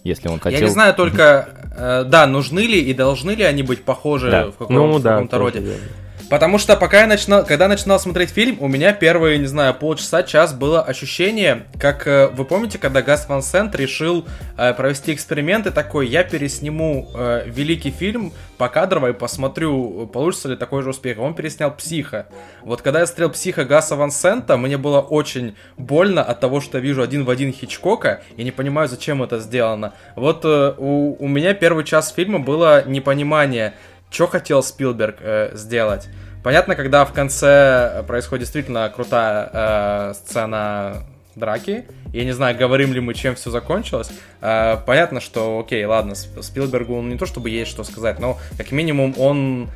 [0.03, 0.59] Если он хотел...
[0.59, 4.47] Я не знаю только, э, да, нужны ли и должны ли они быть похожи да.
[4.47, 5.59] в, каком- ну, в каком-то роде.
[5.59, 5.85] Верно.
[6.31, 10.23] Потому что пока я начинал, когда начинал смотреть фильм, у меня первые, не знаю, полчаса,
[10.23, 14.25] час было ощущение, как э, вы помните, когда Гас Ван Сент решил
[14.57, 20.55] э, провести эксперименты такой, я пересниму э, великий фильм по кадрово и посмотрю, получится ли
[20.55, 21.19] такой же успех.
[21.19, 22.27] Он переснял Психа.
[22.61, 26.77] Вот когда я смотрел Психа Гаса Ван Сента, мне было очень больно от того, что
[26.77, 29.95] я вижу один в один Хичкока, и не понимаю, зачем это сделано.
[30.15, 33.73] Вот э, у, у меня первый час фильма было непонимание,
[34.11, 36.09] что хотел Спилберг э, сделать.
[36.43, 41.03] Понятно, когда в конце происходит действительно крутая э, сцена
[41.35, 41.85] драки.
[42.13, 44.11] Я не знаю, говорим ли мы, чем все закончилось.
[44.41, 48.71] Э, понятно, что, окей, ладно, Спилбергу он не то чтобы есть что сказать, но как
[48.71, 49.69] минимум он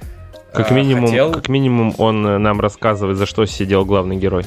[0.53, 1.31] э, как минимум, хотел...
[1.31, 4.45] как минимум он э, нам рассказывает, за что сидел главный герой.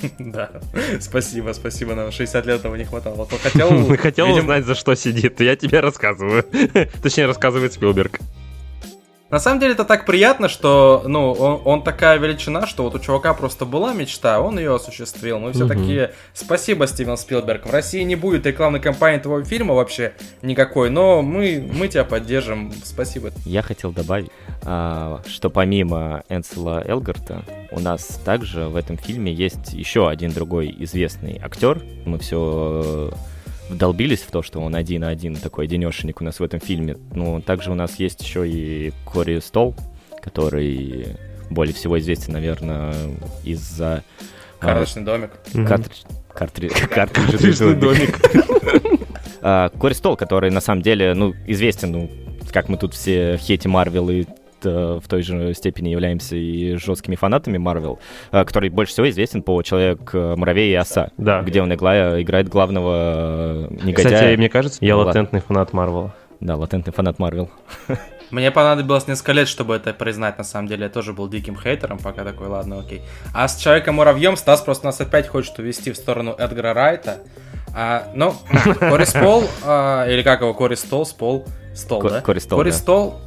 [0.18, 0.50] Да,
[1.00, 3.26] спасибо, спасибо, нам 60 лет этого не хватало.
[3.42, 6.44] Хотел, хотел узнать, за что сидит, я тебе рассказываю.
[7.02, 8.20] Точнее, рассказывает Спилберг.
[9.34, 13.00] На самом деле это так приятно, что, ну, он, он такая величина, что вот у
[13.00, 15.40] чувака просто была мечта, он ее осуществил.
[15.40, 15.74] Мы все угу.
[15.74, 17.66] такие, спасибо, Стивен Спилберг.
[17.66, 22.72] В России не будет рекламной кампании твоего фильма вообще никакой, но мы, мы тебя поддержим.
[22.84, 23.32] Спасибо.
[23.44, 24.30] Я хотел добавить,
[24.62, 27.42] а, что помимо Энсела Элгарта,
[27.72, 31.82] у нас также в этом фильме есть еще один другой известный актер.
[32.04, 33.10] Мы все
[33.68, 36.96] вдолбились в то, что он один на один такой одинешенек у нас в этом фильме.
[37.12, 39.74] Ну, также у нас есть еще и Кори Стол,
[40.22, 41.16] который
[41.50, 42.94] более всего известен, наверное,
[43.44, 44.02] из-за...
[44.60, 45.30] А, Карточный домик.
[46.90, 48.18] Карточный домик.
[49.46, 52.10] А, Кори Стол, который на самом деле, ну, известен, ну,
[52.50, 54.24] как мы тут все в хейте Марвел и
[54.70, 57.98] в той же степени являемся и жесткими фанатами Марвел,
[58.32, 61.42] э, который больше всего известен по Человек-муравей и Оса, да.
[61.42, 64.14] где он игла, играет главного негодяя.
[64.14, 66.14] Кстати, мне кажется, я латентный фанат Марвела.
[66.40, 67.50] Да, латентный фанат Марвел.
[68.30, 70.84] Мне понадобилось несколько лет, чтобы это признать, на самом деле.
[70.84, 73.02] Я тоже был диким хейтером, пока такой, ладно, окей.
[73.32, 77.18] А с Человеком-муравьем Стас просто нас опять хочет увести в сторону Эдгара Райта.
[77.74, 78.34] А, ну,
[78.80, 82.20] Корис Пол, а, или как его, Корис Стол, Спол, Стол, да?
[82.20, 83.20] Корис Стол, Корис Стол,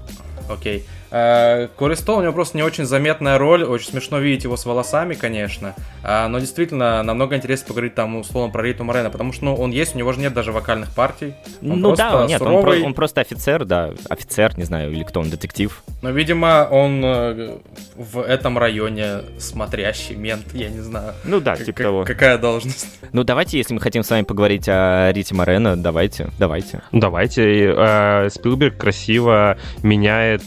[0.50, 0.86] окей.
[1.12, 5.14] Э, Користо, у него просто не очень заметная роль, очень смешно видеть его с волосами,
[5.14, 9.56] конечно, а, но действительно намного интереснее поговорить там, условно, про Риту Морена, потому что ну,
[9.56, 11.34] он есть, у него же нет даже вокальных партий.
[11.62, 15.22] Он ну да, нет, он, про- он просто офицер, да, офицер, не знаю, или кто
[15.22, 15.84] он, детектив.
[16.02, 17.58] Но, видимо, он э,
[17.96, 21.14] в этом районе смотрящий мент, я не знаю.
[21.24, 22.04] Ну да, типа того.
[22.04, 22.88] Какая должность?
[23.14, 26.82] Ну давайте, если мы хотим с вами поговорить о Рите Морено, давайте, давайте.
[26.92, 27.74] Давайте.
[27.76, 30.44] Э, Спилберг красиво меняет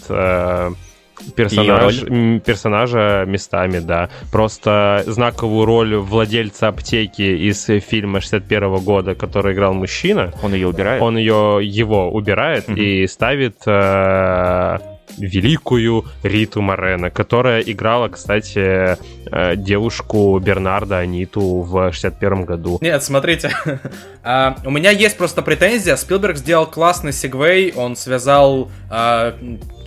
[1.35, 2.01] персонаж,
[2.45, 4.09] персонажа местами, да.
[4.33, 10.33] Просто знаковую роль владельца аптеки из фильма 61 года, который играл мужчина.
[10.43, 11.03] Он ее убирает?
[11.03, 12.79] Он ее, его убирает mm-hmm.
[12.79, 14.79] и ставит э,
[15.19, 18.97] великую Риту Морено, которая играла, кстати,
[19.31, 22.79] э, девушку Бернарда Аниту в 61 году.
[22.81, 23.51] Нет, смотрите,
[24.23, 25.97] а, у меня есть просто претензия.
[25.97, 29.35] Спилберг сделал классный сегвей, он связал а,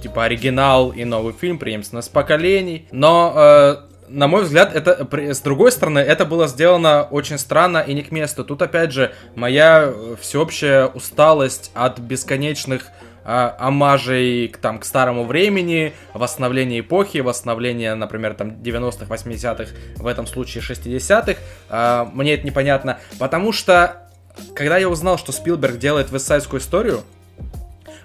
[0.04, 3.76] типа оригинал и новый фильм, преемственность поколений, но э,
[4.10, 8.12] на мой взгляд, это, с другой стороны, это было сделано очень странно и не к
[8.12, 8.44] месту.
[8.44, 12.88] Тут, опять же, моя э, всеобщая усталость от бесконечных
[13.26, 20.08] а, омажей к, там, к старому времени, восстановление эпохи, восстановление, например, там 90-х, 80-х, в
[20.08, 21.40] этом случае 60-х.
[21.70, 24.10] А, мне это непонятно, потому что
[24.56, 27.04] когда я узнал, что Спилберг делает вестсайдскую историю,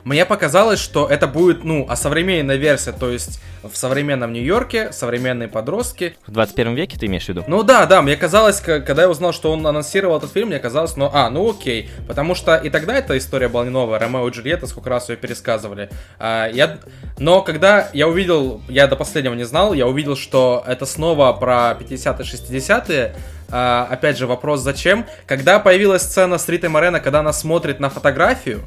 [0.09, 5.49] мне показалось, что это будет, ну, а современная версия, то есть в современном Нью-Йорке, современные
[5.49, 6.16] подростки.
[6.27, 7.44] В 21 веке ты имеешь в виду?
[7.47, 10.97] Ну да, да, мне казалось, когда я узнал, что он анонсировал этот фильм, мне казалось,
[10.97, 14.31] ну, а, ну окей, потому что и тогда эта история была не новая, Ромео и
[14.31, 15.90] Джульетта, сколько раз ее пересказывали.
[16.18, 16.79] А, я...
[17.18, 21.77] Но когда я увидел, я до последнего не знал, я увидел, что это снова про
[21.79, 23.14] 50-е, 60-е,
[23.51, 25.05] а, опять же, вопрос зачем.
[25.27, 28.66] Когда появилась сцена с Ритой Морено, когда она смотрит на фотографию,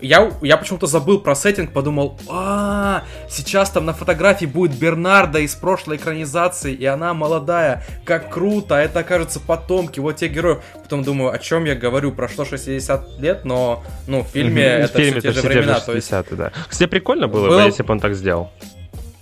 [0.00, 5.54] я, я почему-то забыл про сеттинг, подумал, а, сейчас там на фотографии будет Бернарда из
[5.54, 10.58] прошлой экранизации, и она молодая, как круто, а это окажется потомки, вот те герои.
[10.82, 14.78] Потом думаю, о чем я говорю, прошло 60 лет, но, ну, в фильме mm-hmm.
[14.78, 15.80] это в фильме все те же времена.
[15.80, 16.36] 60 то есть...
[16.36, 16.52] да.
[16.68, 17.60] Кстати, прикольно было, было...
[17.60, 18.50] бы, если бы он так сделал.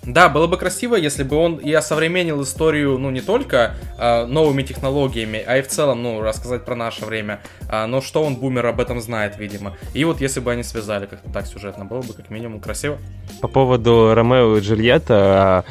[0.06, 4.62] Да, было бы красиво, если бы он и осовременил историю, ну, не только э, новыми
[4.62, 7.40] технологиями, а и в целом, ну, рассказать про наше время.
[7.68, 9.76] А, но что он, бумер, об этом знает, видимо.
[9.94, 12.98] И вот если бы они связали как-то так сюжетно, было бы как минимум красиво.
[13.40, 15.64] По поводу Ромео и Джульетта,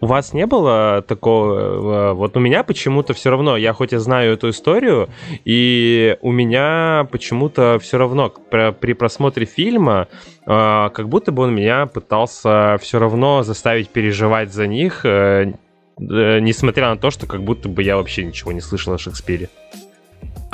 [0.00, 2.10] у вас не было такого?
[2.10, 5.08] Э, вот у меня почему-то все равно, я хоть и знаю эту историю,
[5.44, 10.08] и у меня почему-то все равно при просмотре фильма,
[10.46, 15.52] э, как будто бы он меня пытался все равно заставить переживать за них, э,
[15.98, 19.48] несмотря на то, что как будто бы я вообще ничего не слышал о Шекспире.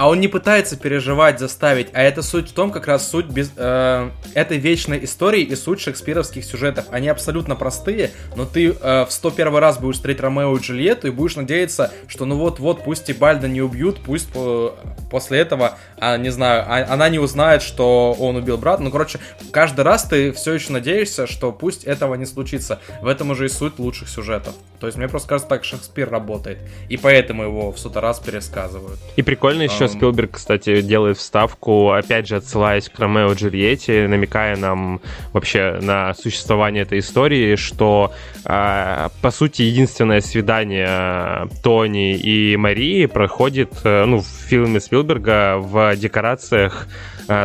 [0.02, 3.52] А он не пытается переживать, заставить, а это суть в том, как раз суть без,
[3.56, 6.86] э, этой вечной истории и суть шекспировских сюжетов.
[6.90, 11.10] Они абсолютно простые, но ты э, в 101 раз будешь встретить Ромео и Джульетту и
[11.10, 14.74] будешь надеяться, что ну вот-вот, пусть и Бальда не убьют, пусть по,
[15.08, 18.82] после этого, а, не знаю, а, она не узнает, что он убил брата.
[18.82, 19.20] Ну, короче,
[19.52, 22.80] каждый раз ты все еще надеешься, что пусть этого не случится.
[23.02, 24.54] В этом уже и суть лучших сюжетов.
[24.80, 26.58] То есть мне просто кажется, так Шекспир работает.
[26.88, 28.98] И поэтому его в сотый раз пересказывают.
[29.14, 34.56] И прикольно еще еще Спилберг, кстати, делает вставку, опять же, отсылаясь к Ромео Джульетте, намекая
[34.56, 35.00] нам
[35.32, 38.12] вообще на существование этой истории, что,
[38.44, 45.96] э, по сути, единственное свидание Тони и Марии проходит, э, ну, в фильме Спилберга в
[45.96, 46.88] декорациях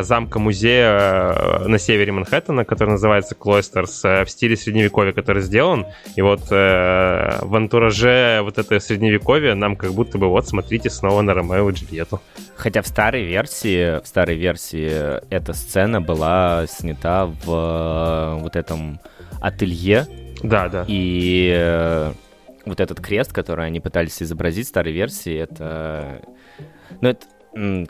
[0.03, 5.85] замка-музея э, на севере Манхэттена, который называется Клойстерс, э, в стиле средневековья, который сделан.
[6.15, 11.33] И вот в антураже вот это средневековье нам как будто бы вот смотрите снова на
[11.33, 12.21] Ромео и Джульетту.
[12.55, 18.99] Хотя в старой версии, в старой версии эта сцена была снята в вот этом
[19.41, 20.07] ателье.
[20.43, 20.85] Да, да.
[20.87, 22.11] И
[22.65, 26.21] вот этот крест, который они пытались изобразить в старой версии, это...
[27.01, 27.25] Ну, это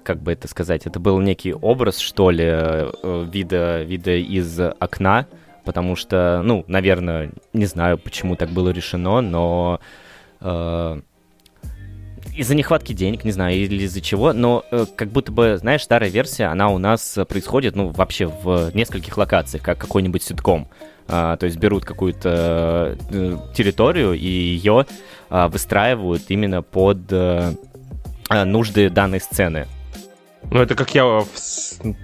[0.04, 5.28] как бы это сказать, это был некий образ, что ли, э, вида, вида из окна,
[5.66, 9.80] потому что, ну, наверное, не знаю, почему так было решено, но
[10.42, 11.02] э,
[12.36, 16.10] из-за нехватки денег, не знаю, или из-за чего, но э, как будто бы, знаешь, старая
[16.10, 20.68] версия, она у нас происходит, ну, вообще в нескольких локациях, как какой-нибудь ситком.
[21.10, 24.86] А, то есть берут какую-то э, территорию и ее
[25.30, 27.54] а, выстраивают именно под э,
[28.30, 29.68] нужды данной сцены.
[30.50, 31.28] Ну, это как я в,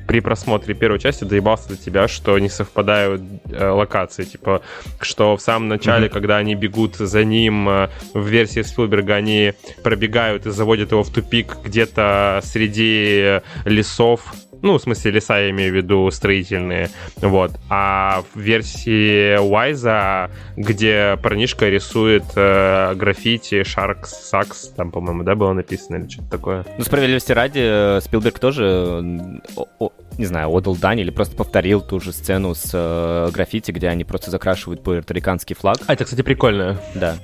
[0.08, 4.24] при просмотре первой части доебался до тебя, что не совпадают э, локации.
[4.24, 4.62] Типа,
[5.00, 6.12] что в самом начале, mm-hmm.
[6.12, 11.10] когда они бегут за ним, э, в версии Спилберга они пробегают и заводят его в
[11.10, 16.89] тупик где-то среди лесов, ну, в смысле, леса я имею в виду строительные.
[17.17, 17.52] Вот.
[17.69, 25.52] А в версии Уайза, где парнишка рисует э, граффити Shark Sucks, там, по-моему, да, было
[25.52, 26.65] написано или что-то такое.
[26.78, 29.12] Ну, справедливости ради, э, Спилберг тоже,
[29.58, 33.71] о, о, не знаю, отдал дань или просто повторил ту же сцену с э, граффити,
[33.71, 35.78] где они просто закрашивают пуэрториканский флаг.
[35.88, 36.80] А, это, кстати, прикольно.
[36.95, 37.17] Да.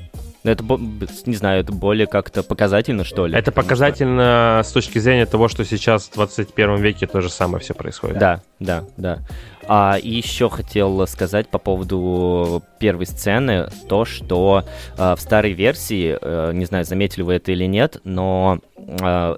[0.43, 0.63] Это,
[1.25, 3.37] не знаю, это более как-то показательно, что ли?
[3.37, 4.69] Это показательно что...
[4.69, 8.19] с точки зрения того, что сейчас в 21 веке то же самое все происходит.
[8.19, 9.19] Да, да, да.
[9.67, 14.63] А, еще хотел сказать по поводу первой сцены, то, что
[14.97, 18.59] а, в старой версии, а, не знаю, заметили вы это или нет, но
[19.01, 19.37] а,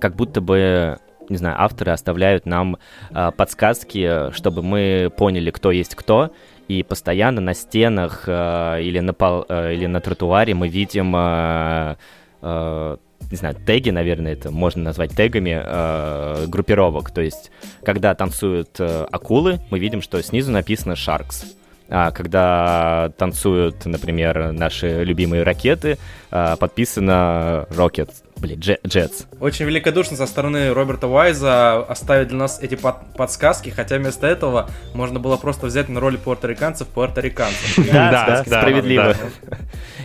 [0.00, 2.76] как будто бы не знаю, авторы оставляют нам
[3.12, 6.32] а, подсказки, чтобы мы поняли, кто есть кто,
[6.70, 11.96] и постоянно на стенах э, или, на пол, э, или на тротуаре мы видим, э,
[12.42, 12.96] э,
[13.28, 17.10] не знаю, теги, наверное, это можно назвать тегами э, группировок.
[17.10, 17.50] То есть,
[17.84, 21.44] когда танцуют э, акулы, мы видим, что снизу написано «Sharks».
[21.90, 25.98] А когда танцуют, например, наши любимые ракеты,
[26.30, 29.26] а, подписано Rocket, блин, Jets.
[29.40, 34.70] Очень великодушно со стороны Роберта Уайза оставить для нас эти под подсказки, хотя вместо этого
[34.94, 37.78] можно было просто взять на роли пуэрториканцев пуэрториканцев.
[37.90, 39.16] Да, справедливо.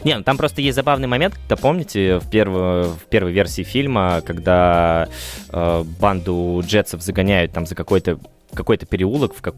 [0.04, 4.22] Не, ну там просто есть забавный момент, когда помните в, первой в первой версии фильма,
[4.26, 5.08] когда
[5.52, 8.20] э, банду джетсов загоняют там за какой-то
[8.56, 9.56] какой-то переулок, в как,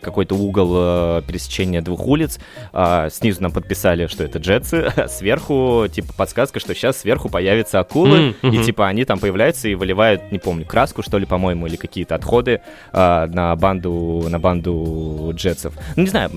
[0.00, 2.38] какой-то угол э, пересечения двух улиц.
[2.72, 7.80] А, снизу нам подписали, что это джетсы, а сверху, типа, подсказка, что сейчас сверху появятся
[7.80, 8.54] акулы, mm-hmm.
[8.54, 12.14] и, типа, они там появляются и выливают, не помню, краску, что ли, по-моему, или какие-то
[12.14, 12.60] отходы
[12.92, 15.74] а, на банду, на банду джетсов.
[15.96, 16.30] Ну, не знаю,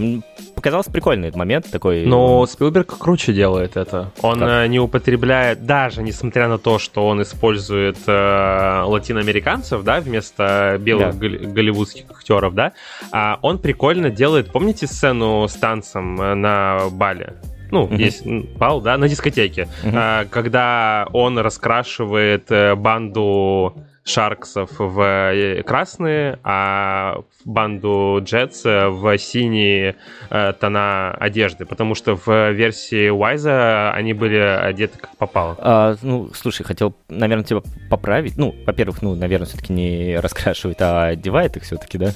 [0.55, 2.05] показался прикольный этот момент такой.
[2.05, 4.11] Но Спилберг круче делает это.
[4.21, 4.49] Он как?
[4.49, 11.17] Э, не употребляет, даже несмотря на то, что он использует э, латиноамериканцев, да, вместо белых
[11.17, 11.27] да.
[11.27, 12.73] голливудских русских актеров, да,
[13.11, 17.35] а он прикольно делает, помните сцену с танцем э, на бале?
[17.71, 17.97] Ну, uh-huh.
[17.97, 18.25] есть
[18.57, 19.91] бал, да, на дискотеке, uh-huh.
[19.93, 23.75] а, когда он раскрашивает э, банду
[24.09, 29.95] Шарксов в э, красные, а банду Джетс в синие
[30.29, 35.55] э, тона одежды, потому что в версии Уайза они были одеты как попало.
[35.59, 38.37] А, ну, слушай, хотел, наверное, тебя поправить.
[38.37, 42.11] Ну, во-первых, ну, наверное, все-таки не раскрашивает, а одевает их все-таки, да?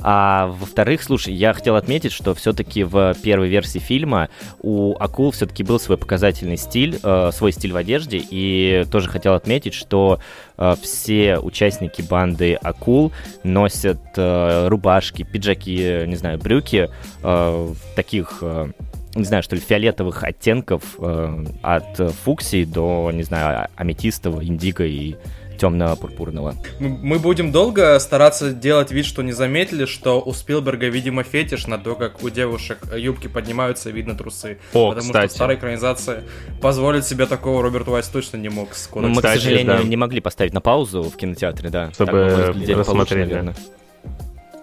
[0.00, 4.28] А во-вторых, слушай, я хотел отметить, что все-таки в первой версии фильма
[4.60, 9.34] у акул все-таки был свой показательный стиль, э, свой стиль в одежде, и тоже хотел
[9.34, 10.47] отметить, что э,
[10.82, 13.12] все участники банды акул
[13.44, 16.90] носят э, рубашки, пиджаки, не знаю, брюки
[17.22, 18.68] э, таких э,
[19.14, 24.84] не знаю, что ли, фиолетовых оттенков э, от фуксии до, не знаю, а, аметистового, индиго
[24.84, 25.16] и
[25.58, 26.54] темно-пурпурного.
[26.80, 31.78] Мы будем долго стараться делать вид, что не заметили, что у Спилберга, видимо, фетиш на
[31.78, 34.58] то, как у девушек юбки поднимаются, видно трусы.
[34.72, 35.26] О, Потому кстати.
[35.28, 36.22] что старая экранизация
[36.60, 39.22] позволить себе такого Роберт Уайс точно не мог с Ну, мы, кодексом.
[39.22, 39.82] к Кстати, сожалению, да.
[39.82, 41.90] не могли поставить на паузу в кинотеатре, да.
[41.92, 43.28] Чтобы получше, рассмотрели.
[43.28, 43.54] наверное.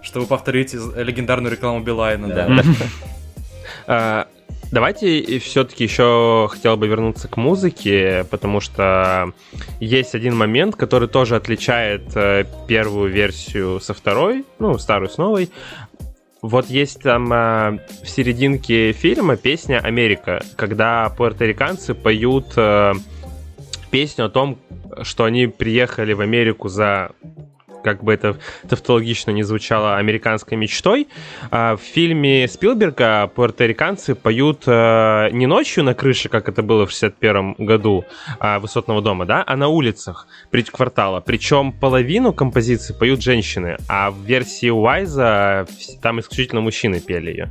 [0.02, 2.28] Чтобы повторить легендарную рекламу Билайна.
[2.28, 2.48] Да.
[3.86, 4.26] Да.
[4.72, 9.32] Давайте все-таки еще хотел бы вернуться к музыке, потому что
[9.80, 15.50] есть один момент, который тоже отличает э, первую версию со второй, ну, старую с новой.
[16.42, 22.92] Вот есть там э, в серединке фильма песня «Америка», когда пуэрториканцы поют э,
[23.90, 24.58] песню о том,
[25.02, 27.12] что они приехали в Америку за
[27.86, 28.36] как бы это
[28.68, 31.06] тавтологично не звучало, американской мечтой.
[31.52, 36.90] А в фильме Спилберга пуэрториканцы поют э, не ночью на крыше, как это было в
[36.90, 38.04] 61 году
[38.40, 40.26] а, высотного дома, да, а на улицах
[40.72, 41.20] квартала.
[41.20, 47.50] Причем половину композиции поют женщины, а в версии Уайза вс- там исключительно мужчины пели ее.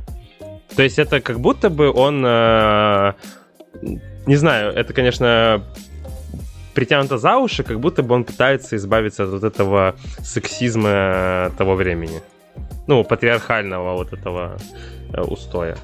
[0.76, 2.22] То есть это как будто бы он...
[2.26, 3.14] э,
[4.26, 5.64] не знаю, это, конечно,
[6.76, 12.20] притянуто за уши, как будто бы он пытается избавиться от вот этого сексизма того времени.
[12.86, 14.58] Ну, патриархального вот этого
[15.14, 15.76] э, устоя.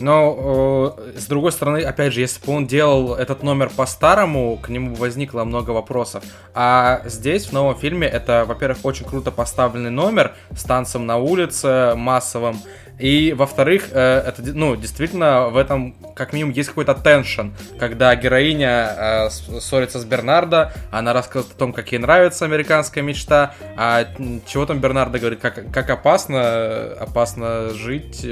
[0.00, 4.68] Но, э, с другой стороны, опять же, если бы он делал этот номер по-старому, к
[4.68, 6.24] нему возникло много вопросов.
[6.52, 11.94] А здесь, в новом фильме, это, во-первых, очень круто поставленный номер с танцем на улице
[11.96, 12.58] массовым.
[12.98, 19.26] И, во-вторых, э, это, ну, действительно, в этом, как минимум, есть какой-то теншн, когда героиня
[19.26, 24.06] э, ссорится с Бернардо, она рассказывает о том, как ей нравится американская мечта, а
[24.46, 28.26] чего там Бернардо говорит, как, как опасно, э, опасно жить,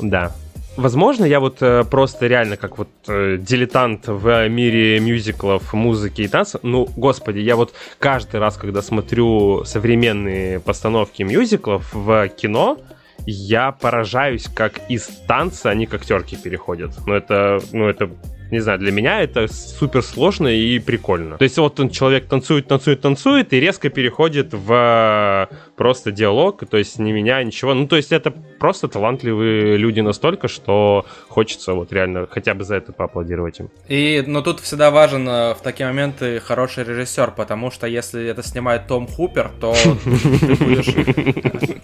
[0.00, 0.32] Да.
[0.76, 6.28] Возможно, я вот э, просто реально как вот э, дилетант в мире мюзиклов, музыки и
[6.28, 6.60] танцев.
[6.62, 12.78] Ну, господи, я вот каждый раз, когда смотрю современные постановки мюзиклов в кино,
[13.26, 16.94] я поражаюсь, как из танца они к актерке переходят.
[17.06, 18.10] Ну, это, ну, это
[18.50, 21.38] не знаю, для меня это супер сложно и прикольно.
[21.38, 26.64] То есть вот он, человек танцует, танцует, танцует и резко переходит в э, просто диалог,
[26.68, 27.74] то есть не меняя ничего.
[27.74, 32.76] Ну, то есть это просто талантливые люди настолько, что хочется вот реально хотя бы за
[32.76, 33.70] это поаплодировать им.
[33.88, 38.42] И, но тут всегда важен э, в такие моменты хороший режиссер, потому что если это
[38.42, 40.94] снимает Том Хупер, то ты будешь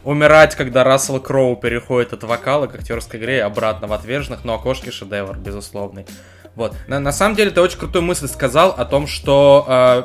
[0.05, 4.91] умирать, когда Рассел Кроу переходит от вокала к актерской игре обратно в отверженных, но окошки
[4.91, 6.07] шедевр, безусловный.
[6.57, 6.75] Вот.
[6.89, 10.03] На, на самом деле, ты очень крутую мысль сказал о том, что э,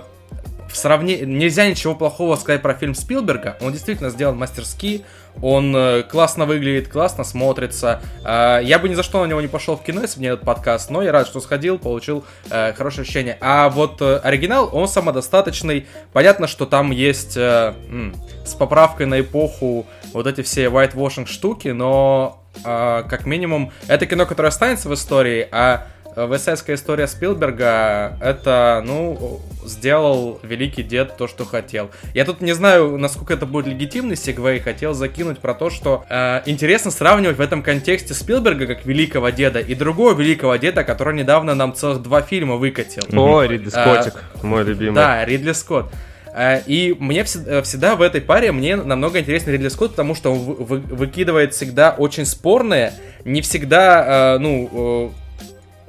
[0.68, 3.58] в сравнении нельзя ничего плохого сказать про фильм Спилберга.
[3.62, 5.06] Он действительно сделан мастерски,
[5.42, 8.02] он э, классно выглядит, классно смотрится.
[8.26, 10.28] Э, я бы ни за что на него не пошел в кино, если бы не
[10.28, 13.38] этот подкаст, но я рад, что сходил, получил хорошее ощущение.
[13.40, 15.88] А вот оригинал, он самодостаточный.
[16.12, 23.26] Понятно, что там есть с поправкой на эпоху вот эти все whitewashing штуки, но как
[23.26, 30.84] минимум это кино, которое останется в истории, а ВССская история Спилберга это, ну, сделал великий
[30.84, 31.90] дед то, что хотел.
[32.14, 36.42] Я тут не знаю, насколько это будет легитимный сегвей, хотел закинуть про то, что э,
[36.46, 41.56] интересно сравнивать в этом контексте Спилберга как великого деда и другого великого деда, который недавно
[41.56, 43.04] нам целых два фильма выкатил.
[43.18, 44.96] О, Ридли Скоттик, мой любимый.
[44.96, 45.88] Да, Ридли Скотт.
[46.34, 50.16] Э, И мне вс- э, всегда в этой паре мне намного интереснее Ридли Скотт, потому
[50.16, 52.94] что он вы- вы- выкидывает всегда очень спорные,
[53.26, 55.21] не всегда, э, ну, э,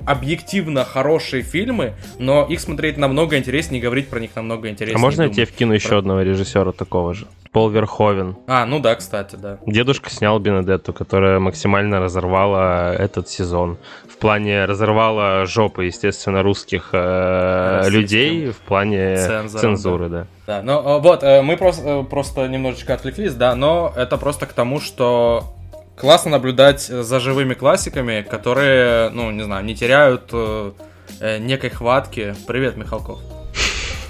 [0.07, 4.97] объективно хорошие фильмы, но их смотреть намного интереснее говорить про них намного интереснее.
[4.97, 7.27] А можно я тебе вкину еще Про- одного режиссера такого же?
[7.53, 8.37] Пол Верховен.
[8.47, 9.59] А, ну да, кстати, да.
[9.67, 13.77] Дедушка снял Бенедетту, которая максимально разорвала этот сезон.
[14.09, 20.27] В плане разорвала жопы, естественно, русских э, людей в плане Цензором, цензуры, да.
[20.47, 24.47] Да, ну э, вот, э, мы просто, э, просто немножечко отвлеклись, да, но это просто
[24.47, 25.53] к тому, что
[25.97, 30.73] классно наблюдать за живыми классиками, которые, ну, не знаю, не теряют э,
[31.21, 32.35] э, некой хватки.
[32.47, 33.21] Привет, Михалков.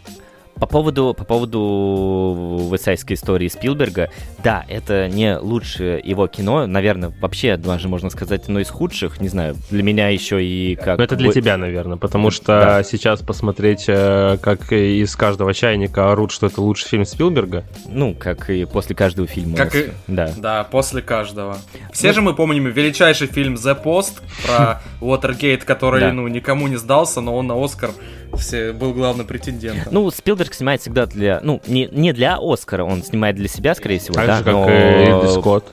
[0.61, 4.11] по поводу, по поводу высайской истории Спилберга,
[4.43, 9.27] да, это не лучшее его кино, наверное, вообще даже можно сказать, одно из худших, не
[9.27, 10.99] знаю, для меня еще и как...
[10.99, 12.83] Но это для тебя, наверное, потому что да.
[12.83, 17.63] сейчас посмотреть, э, как из каждого чайника орут, что это лучший фильм Спилберга.
[17.89, 19.57] Ну, как и после каждого фильма.
[19.57, 19.89] Как и...
[20.05, 20.31] Да.
[20.37, 21.57] Да, после каждого.
[21.91, 22.13] Все ну...
[22.13, 27.35] же мы помним величайший фильм The Post про Уотергейт, который, ну, никому не сдался, но
[27.35, 27.89] он на Оскар
[28.37, 29.93] все, был главным претендентом.
[29.93, 31.39] Ну, Спилберг снимает всегда для...
[31.41, 34.53] Ну, не, не для Оскара, он снимает для себя, скорее всего, так да, же, как
[34.53, 34.69] но...
[34.69, 35.65] и Ридли Скотт.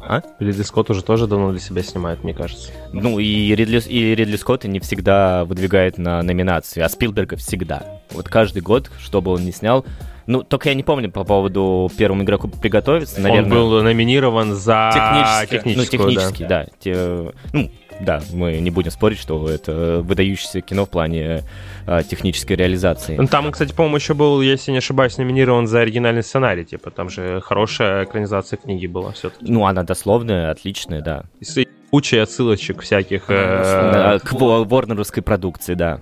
[0.00, 0.22] А?
[0.38, 2.70] Ридли Скотт уже тоже давно для себя снимает, мне кажется.
[2.92, 7.84] Ну, и Ридли, и Ридли Скотт не всегда выдвигает на номинации, а Спилберга всегда.
[8.10, 9.84] Вот каждый год, что бы он ни снял,
[10.26, 13.20] ну, только я не помню по поводу первому игроку приготовиться.
[13.20, 13.44] Наверное...
[13.44, 15.76] Он был номинирован за технический.
[15.76, 16.64] Ну, технический, да.
[16.64, 16.66] да.
[16.80, 17.70] Те, ну,
[18.00, 21.42] да, мы не будем спорить, что это выдающееся кино в плане
[21.86, 23.16] э, технической реализации.
[23.16, 27.08] Ну, там, кстати, по-моему, еще был, если не ошибаюсь, номинирован за оригинальный сценарий, типа, там
[27.08, 29.50] же хорошая экранизация книги была все-таки.
[29.50, 31.24] Ну, она дословная, отличная, да.
[31.40, 33.24] И куча отсылочек всяких.
[33.28, 36.00] Э, к ворнеровской продукции, да.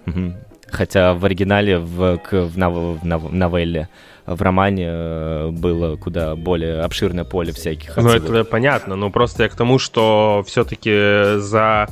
[0.70, 3.88] Хотя в оригинале в, к, в, нов, в нов, новелле
[4.34, 9.48] в романе э, было куда более обширное поле всяких Ну, это понятно, но просто я
[9.48, 11.88] к тому, что все-таки за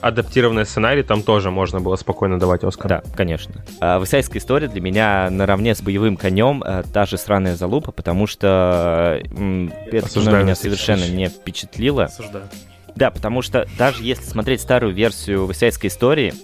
[0.00, 2.88] адаптированный сценарий там тоже можно было спокойно давать Оскар.
[2.88, 3.64] Да, конечно.
[3.80, 8.26] А, Высайская история для меня наравне с боевым конем э, та же сраная залупа, потому
[8.26, 12.04] что это кино меня совершенно не впечатлило.
[12.04, 12.44] Осуждаю.
[12.96, 16.34] Да, потому что даже если смотреть старую версию Высайской истории,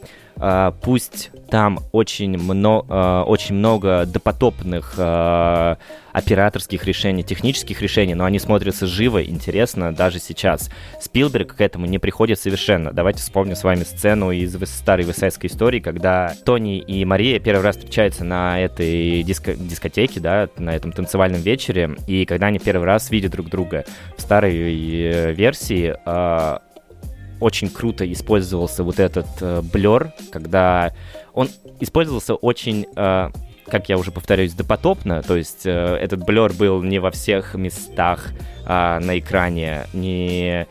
[0.83, 5.79] пусть там очень, мно, uh, очень много допотопных uh,
[6.13, 10.71] операторских решений, технических решений, но они смотрятся живо, интересно даже сейчас.
[11.01, 12.93] Спилберг к этому не приходит совершенно.
[12.93, 17.77] Давайте вспомним с вами сцену из старой высайской истории, когда Тони и Мария первый раз
[17.77, 23.11] встречаются на этой диско дискотеке, да, на этом танцевальном вечере, и когда они первый раз
[23.11, 23.85] видят друг друга
[24.17, 25.95] в старой э, версии,
[27.41, 29.63] очень круто использовался вот этот э,
[30.31, 30.93] когда
[31.35, 31.49] он
[31.81, 33.31] использовался очень, э,
[33.67, 38.29] как я уже повторяюсь, допотопно, то есть э, этот блер был не во всех местах
[38.67, 40.67] э, на экране, не,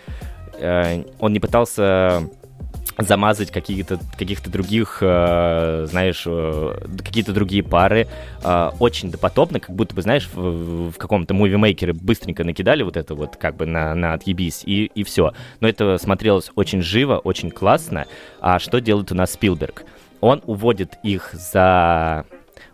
[0.59, 2.29] э, он не пытался
[2.97, 8.07] замазать какие-то каких-то других, э, знаешь, э, какие-то другие пары.
[8.43, 13.15] Э, очень допотопно, как будто бы, знаешь, в, в каком-то мувимейкере быстренько накидали вот это
[13.15, 15.33] вот как бы на, на отъебись, и, и все.
[15.59, 18.05] Но это смотрелось очень живо, очень классно.
[18.39, 19.83] А что делает у нас Спилберг?
[20.21, 22.25] Он уводит их за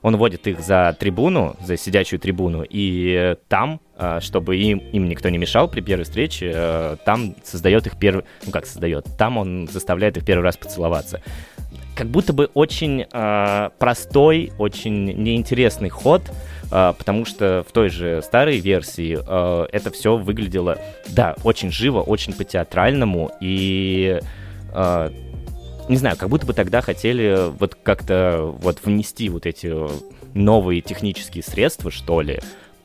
[0.01, 5.29] он вводит их за трибуну, за сидячую трибуну, и там, а, чтобы им, им никто
[5.29, 8.25] не мешал при первой встрече, э, там создает их первый...
[8.45, 9.05] Ну, как создает?
[9.17, 11.21] Там он заставляет их первый раз поцеловаться.
[11.95, 16.23] Как будто бы очень э, простой, очень неинтересный ход,
[16.71, 20.79] э, потому что в той же старой версии э, это все выглядело,
[21.09, 24.19] да, очень живо, очень по-театральному, и
[24.73, 25.11] э,
[25.91, 29.75] не знаю, как будто бы тогда хотели вот как-то вот внести вот эти
[30.33, 32.39] новые технические средства, что ли,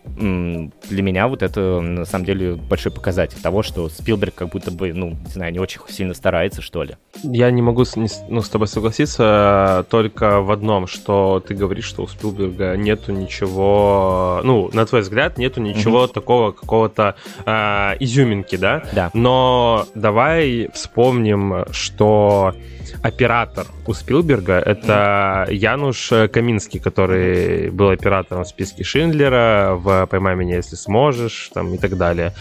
[0.06, 4.92] для меня вот это на самом деле большой показатель того, что Спилберг как будто бы,
[4.92, 6.96] ну, не знаю, не очень сильно старается, что ли.
[7.22, 12.04] Я не могу с, ну, с тобой согласиться только в одном, что ты говоришь, что
[12.04, 16.12] у Спилберга нету ничего, ну, на твой взгляд, нету ничего mm-hmm.
[16.12, 18.84] такого какого-то э, изюминки, да?
[18.92, 19.10] Да.
[19.12, 22.54] Но давай вспомним, что
[23.02, 30.56] оператор у Спилберга это Януш Каминский, который был оператором в списке Шиндлера, в «Поймай меня,
[30.56, 32.32] если сможешь», там и так далее.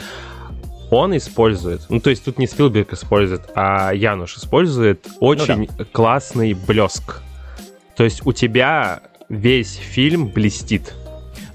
[0.91, 5.85] Он использует, ну то есть тут не Спилберг использует, а Януш использует очень ну, да.
[5.91, 7.21] классный блеск.
[7.95, 10.93] То есть у тебя весь фильм блестит.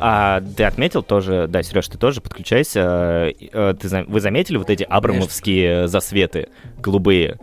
[0.02, 3.34] А ты отметил тоже, да, Сереж, ты тоже подключайся.
[3.52, 5.88] Э, ты, вы заметили вот эти абрамовские Конечно.
[5.88, 7.38] засветы голубые?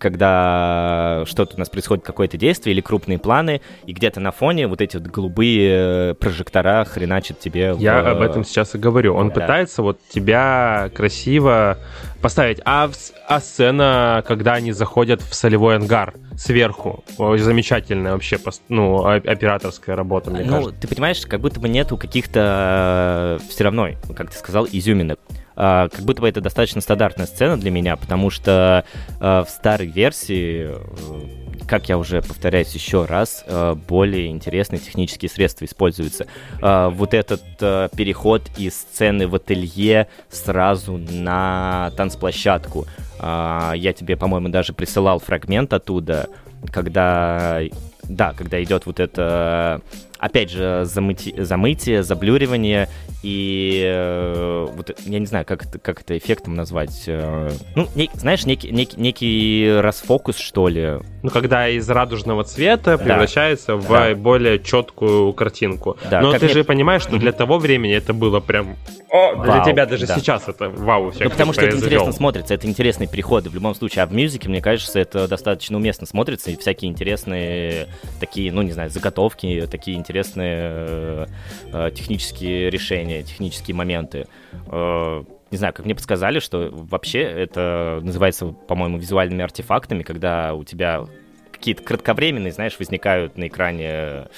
[0.00, 4.80] Когда что-то у нас происходит, какое-то действие или крупные планы, и где-то на фоне вот
[4.80, 7.76] эти вот голубые прожектора хреначат тебе.
[7.78, 8.08] Я в...
[8.08, 9.14] об этом сейчас и говорю.
[9.14, 9.34] Он да.
[9.34, 11.78] пытается вот тебя красиво
[12.22, 12.60] поставить.
[12.64, 12.90] А,
[13.28, 17.04] а сцена, когда они заходят в солевой ангар сверху,
[17.36, 18.38] замечательная вообще
[18.68, 20.80] ну, операторская работа, мне ну, кажется.
[20.80, 25.18] ты понимаешь, как будто бы нету каких-то э, все равно, как ты сказал, изюминок.
[25.62, 28.86] А, как будто бы это достаточно стандартная сцена для меня, потому что
[29.20, 35.28] а, в старой версии, э, как я уже повторяюсь еще раз, э, более интересные технические
[35.28, 36.26] средства используются.
[36.62, 42.86] А, вот этот э, переход из сцены в ателье сразу на танцплощадку.
[43.22, 46.30] Я тебе, по-моему, даже присылал фрагмент оттуда,
[46.72, 47.60] когда
[48.04, 49.82] да, когда идет вот это
[50.20, 52.88] опять же, замыти, замытие, заблюривание
[53.22, 57.04] и э, вот я не знаю, как это, как это эффектом назвать.
[57.06, 60.98] Э, ну, не, знаешь, некий, некий, некий расфокус, что ли.
[61.22, 63.76] Ну, когда из радужного цвета превращается да.
[63.76, 64.14] в да.
[64.14, 65.98] более четкую картинку.
[66.10, 66.54] Да, Но ты мне...
[66.54, 68.76] же понимаешь, что для того времени это было прям...
[69.10, 70.16] О, вау, для тебя даже да.
[70.16, 71.12] сейчас это вау.
[71.18, 74.04] Ну, потому что это интересно смотрится, это интересные переходы в любом случае.
[74.04, 78.72] А в мюзике, мне кажется, это достаточно уместно смотрится, и всякие интересные такие, ну, не
[78.72, 81.26] знаю, заготовки, такие интересные э,
[81.72, 84.26] э, технические решения, технические моменты.
[84.66, 90.64] Э, не знаю, как мне подсказали, что вообще это называется, по-моему, визуальными артефактами, когда у
[90.64, 91.06] тебя
[91.50, 94.28] какие-то кратковременные, знаешь, возникают на экране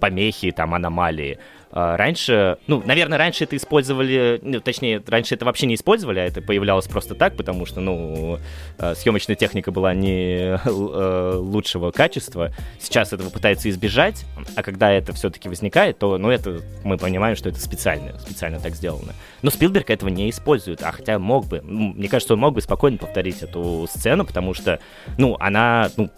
[0.00, 1.38] помехи, там, аномалии.
[1.70, 6.24] А, раньше, ну, наверное, раньше это использовали, ну, точнее, раньше это вообще не использовали, а
[6.24, 8.38] это появлялось просто так, потому что, ну,
[8.78, 12.52] а, съемочная техника была не э, лучшего качества.
[12.80, 14.24] Сейчас этого пытаются избежать,
[14.56, 18.74] а когда это все-таки возникает, то, ну, это мы понимаем, что это специально, специально так
[18.74, 19.12] сделано.
[19.42, 21.60] Но Спилберг этого не использует, а хотя мог бы.
[21.62, 24.80] Мне кажется, он мог бы спокойно повторить эту сцену, потому что,
[25.18, 26.10] ну, она, ну,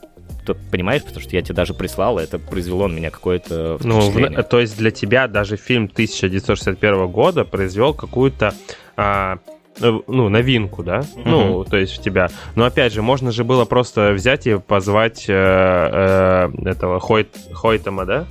[0.44, 4.42] ты понимаешь, потому что я тебе даже прислал, это произвело на меня какое-то Ну, в,
[4.44, 8.54] то есть для тебя даже фильм 1961 года произвел какую-то
[8.96, 9.38] а,
[9.80, 11.00] ну, новинку, да?
[11.00, 11.22] Mm-hmm.
[11.24, 12.28] Ну, то есть в тебя.
[12.54, 18.04] Но опять же, можно же было просто взять и позвать э, э, этого Хойт, Хойтема,
[18.04, 18.26] да?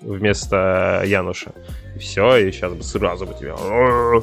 [0.00, 1.52] Вместо Януша.
[1.98, 3.56] Все, и сейчас бы сразу бы тебя...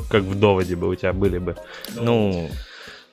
[0.09, 1.55] Как в доводе бы у тебя были бы.
[1.95, 2.49] Ну...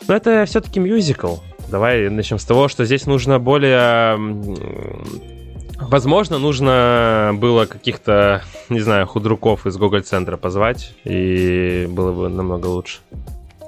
[0.09, 1.37] Но это все-таки мюзикл.
[1.69, 4.19] Давай начнем с того, что здесь нужно более...
[5.81, 13.01] Возможно, нужно было каких-то, не знаю, худруков из Гоголь-центра позвать, и было бы намного лучше.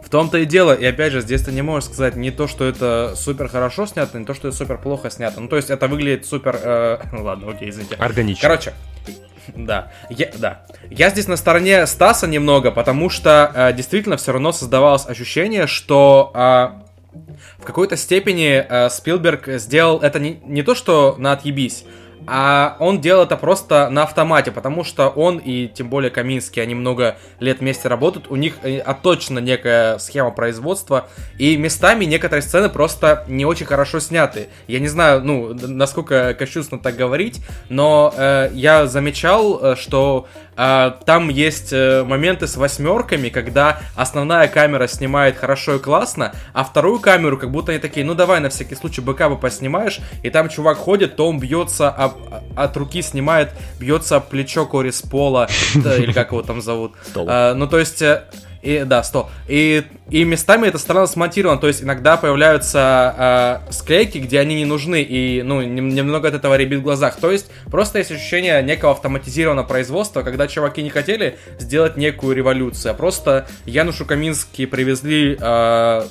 [0.03, 2.65] В том-то и дело, и опять же, здесь ты не можешь сказать не то, что
[2.65, 5.41] это супер хорошо снято, не то, что это супер плохо снято.
[5.41, 6.59] Ну, то есть это выглядит супер...
[6.63, 7.97] Э, ладно, окей, извините.
[7.97, 8.43] Органично.
[8.43, 8.75] Короче,
[9.55, 10.67] да, я, да.
[10.91, 16.33] Я здесь на стороне Стаса немного, потому что э, действительно все равно создавалось ощущение, что
[16.35, 16.84] э,
[17.59, 21.85] в какой-то степени э, Спилберг сделал это не, не то, что на отъебись,
[22.27, 26.75] а он делал это просто на автомате, потому что он и тем более Каминский, они
[26.75, 31.09] много лет вместе работают, у них э, отточена некая схема производства,
[31.39, 34.49] и местами некоторые сцены просто не очень хорошо сняты.
[34.69, 40.27] Я не знаю, ну, насколько кощунственно так говорить, но э, я замечал, э, что
[40.57, 47.01] там есть э, моменты с восьмерками, когда основная камера снимает хорошо и классно, а вторую
[47.01, 50.79] камеру как будто они такие, ну давай на всякий случай бэкапы поснимаешь, и там чувак
[50.79, 52.15] ходит, то он бьется об
[52.57, 56.93] от руки снимает, бьется об плечо Корис Пола, или как его там зовут.
[57.17, 58.03] А, ну, то есть...
[58.65, 59.29] И, да, стол.
[59.47, 64.65] И, и местами это странно смонтировано, то есть иногда появляются э, склейки, где они не
[64.65, 67.17] нужны, и ну, немного от этого ребит в глазах.
[67.17, 72.93] То есть просто есть ощущение некого автоматизированного производства, когда чуваки не хотели сделать некую революцию,
[72.93, 76.07] а просто Янушу Каминский привезли э,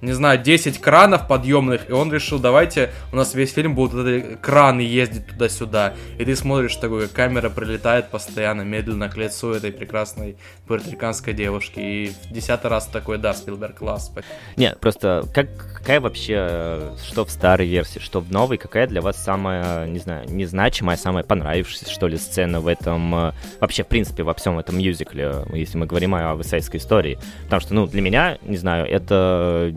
[0.00, 4.40] не знаю, 10 кранов подъемных, и он решил, давайте, у нас весь фильм будут вот
[4.40, 5.94] краны ездить туда-сюда.
[6.18, 10.36] И ты смотришь такой, как камера прилетает постоянно, медленно к лицу этой прекрасной
[10.66, 11.80] пуэрториканской девушки.
[11.80, 14.12] И в десятый раз такой, да, Спилберг класс.
[14.56, 19.22] Нет, просто как, какая вообще, что в старой версии, что в новой, какая для вас
[19.22, 24.22] самая, не знаю, незначимая, самая понравившаяся, что ли, сцена в этом, э, вообще, в принципе,
[24.22, 27.18] во всем этом мюзикле, если мы говорим о высайской истории.
[27.44, 29.74] Потому что, ну, для меня, не знаю, это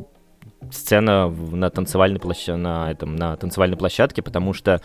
[0.72, 4.82] сцена на танцевальной площадке, на этом, на танцевальной площадке, потому что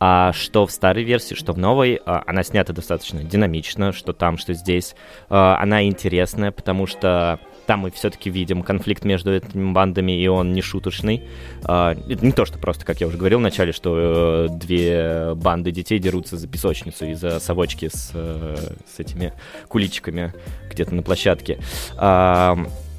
[0.00, 4.38] а что в старой версии, что в новой, а, она снята достаточно динамично, что там,
[4.38, 4.94] что здесь.
[5.28, 10.52] А, она интересная, потому что там мы все-таки видим конфликт между этими бандами, и он
[10.52, 11.24] не шуточный.
[11.64, 15.98] А, не то, что просто, как я уже говорил вначале, что э, две банды детей
[15.98, 18.56] дерутся за песочницу и за совочки с, э,
[18.94, 19.32] с этими
[19.68, 20.32] куличиками
[20.70, 21.58] где-то на площадке.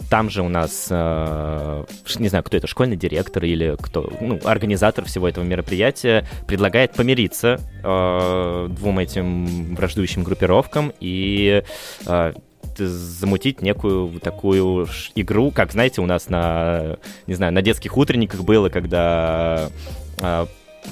[0.09, 1.85] Там же у нас, э,
[2.17, 7.59] не знаю, кто это, школьный директор или кто, ну, организатор всего этого мероприятия предлагает помириться
[7.83, 11.63] э, двум этим враждующим группировкам и
[12.07, 12.33] э,
[12.77, 16.97] замутить некую такую игру, как, знаете, у нас на,
[17.27, 19.69] не знаю, на детских утренниках было, когда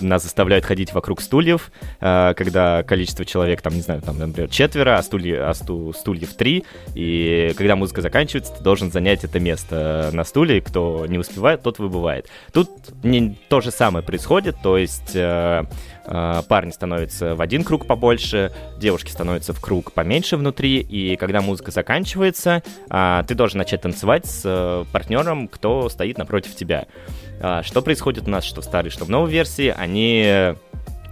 [0.02, 4.98] нас заставляют ходить вокруг стульев, э, когда количество человек, там, не знаю, там, например, четверо,
[4.98, 10.10] а, стулья, а сту, стульев три, и когда музыка заканчивается, ты должен занять это место
[10.14, 12.28] на стуле, кто не успевает, тот выбывает.
[12.54, 12.70] Тут
[13.04, 15.64] не то же самое происходит, то есть э,
[16.06, 21.42] э, парни становятся в один круг побольше, девушки становятся в круг поменьше внутри, и когда
[21.42, 26.86] музыка заканчивается, ты должен начать танцевать с партнером, кто стоит напротив тебя.
[27.42, 30.56] А, что происходит у нас, что в старой, что в новой версии, они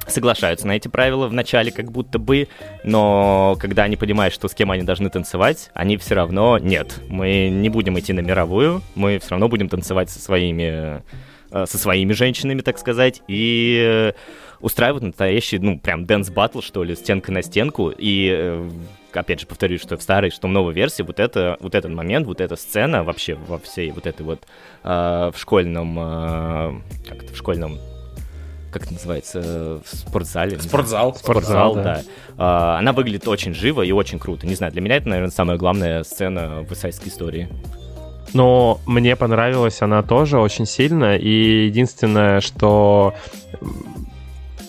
[0.07, 2.47] соглашаются на эти правила в начале как будто бы,
[2.83, 7.49] но когда они понимают, что с кем они должны танцевать, они все равно нет, мы
[7.49, 11.01] не будем идти на мировую, мы все равно будем танцевать со своими э,
[11.51, 14.13] со своими женщинами, так сказать, и э,
[14.59, 18.69] устраивают настоящий, ну, прям dance battle, что ли, стенка на стенку, и э,
[19.13, 22.25] опять же, повторюсь, что в старой, что в новой версии вот, это, вот этот момент,
[22.27, 24.41] вот эта сцена вообще во всей вот этой вот
[24.83, 24.87] э,
[25.33, 26.73] в школьном, э,
[27.07, 27.77] как это, в школьном
[28.71, 30.59] как это называется, в спортзале.
[30.59, 31.15] Спортзал.
[31.15, 31.83] Спортзал, да.
[31.83, 32.03] да.
[32.37, 34.45] А, она выглядит очень живо и очень круто.
[34.45, 37.47] Не знаю, для меня это, наверное, самая главная сцена в Вестсайдской истории.
[38.35, 41.15] Но мне понравилась она тоже очень сильно.
[41.15, 43.13] И единственное, что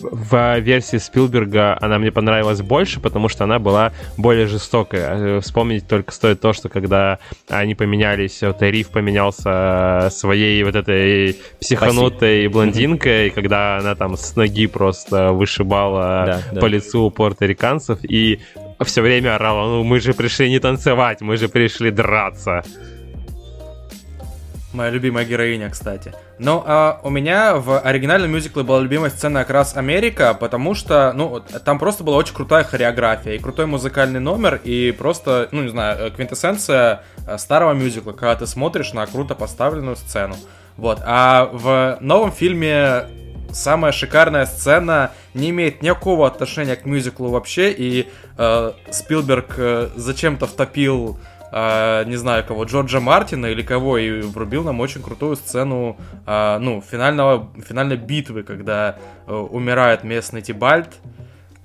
[0.01, 5.41] в версии Спилберга она мне понравилась больше, потому что она была более жестокая.
[5.41, 12.43] Вспомнить только стоит то, что когда они поменялись, вот Риф поменялся своей вот этой психанутой
[12.43, 12.53] Спасибо.
[12.53, 16.61] блондинкой, когда она там с ноги просто вышибала да, да.
[16.61, 18.39] по лицу порториканцев и
[18.85, 22.63] все время орала, ну мы же пришли не танцевать, мы же пришли драться.
[24.77, 26.13] Моя любимая героиня, кстати.
[26.37, 31.13] Но а, у меня в оригинальном мюзикле была любимая сцена как раз Америка, потому что,
[31.15, 35.69] ну, там просто была очень крутая хореография и крутой музыкальный номер, и просто, ну, не
[35.69, 40.35] знаю, э, квинтэссенция э, старого мюзикла, когда ты смотришь на круто поставленную сцену.
[40.75, 40.99] Вот.
[41.03, 43.05] А в новом фильме
[43.51, 50.45] самая шикарная сцена не имеет никакого отношения к мюзиклу вообще, и э, Спилберг э, зачем-то
[50.45, 51.17] втопил
[51.51, 56.57] э, не знаю кого, Джорджа Мартина или кого, и врубил нам очень крутую сцену, э,
[56.59, 60.89] ну, финального, финальной битвы, когда э, умирает местный Тибальт,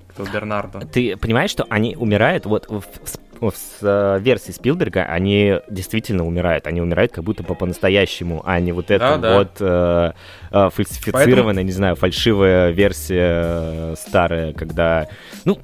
[0.09, 0.79] кто Бернардо.
[0.81, 6.67] Ты понимаешь, что они умирают, вот в, в, в э, версии Спилберга они действительно умирают,
[6.67, 10.15] они умирают как будто бы по-настоящему, а не вот это да, вот да.
[10.51, 11.61] Э, э, фальсифицированная, Поэтому...
[11.61, 15.07] не знаю, фальшивая версия э, старая, когда,
[15.45, 15.59] ну,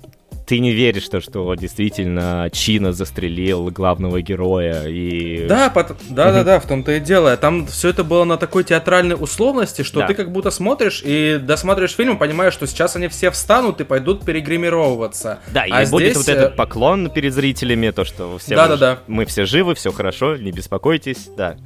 [0.49, 5.45] ты не веришь, что, что действительно Чина застрелил главного героя и...
[5.47, 5.95] Да, под...
[6.09, 7.37] да, да, да, в том-то и дело.
[7.37, 10.07] Там все это было на такой театральной условности, что да.
[10.07, 14.25] ты как будто смотришь и досматриваешь фильм понимаешь, что сейчас они все встанут и пойдут
[14.25, 15.37] перегримировываться.
[15.53, 16.17] Да, и а будет здесь...
[16.17, 18.99] вот этот э, поклон перед зрителями, то, что все да, мы, да, да.
[19.05, 21.57] мы все живы, все хорошо, не беспокойтесь, да.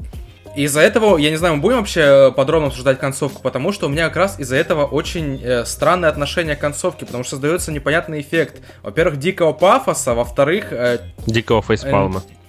[0.55, 4.07] Из-за этого, я не знаю, мы будем вообще подробно обсуждать концовку, потому что у меня
[4.07, 8.61] как раз из-за этого очень э, странное отношение к концовке, потому что создается непонятный эффект.
[8.83, 10.71] Во-первых, дикого пафоса, во-вторых...
[10.71, 12.21] Э, дикого фейспалма.
[12.29, 12.43] Э,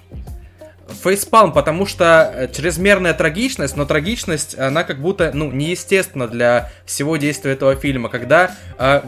[1.02, 7.16] фейспалм, потому что э, чрезмерная трагичность, но трагичность, она как будто, ну, неестественна для всего
[7.16, 9.00] действия этого фильма, когда э,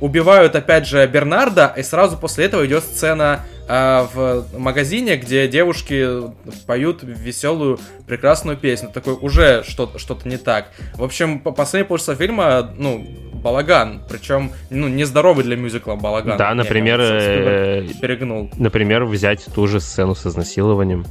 [0.00, 6.32] убивают, опять же, Бернарда, и сразу после этого идет сцена э, в магазине, где девушки
[6.66, 8.90] поют веселую, прекрасную песню.
[8.92, 10.70] Такой, уже что-то что не так.
[10.94, 16.36] В общем, последний полчаса фильма, ну, балаган, причем, ну, нездоровый для мюзикла балаган.
[16.36, 18.50] Да, например, э, перегнул.
[18.56, 21.06] Например, взять ту же сцену с изнасилованием.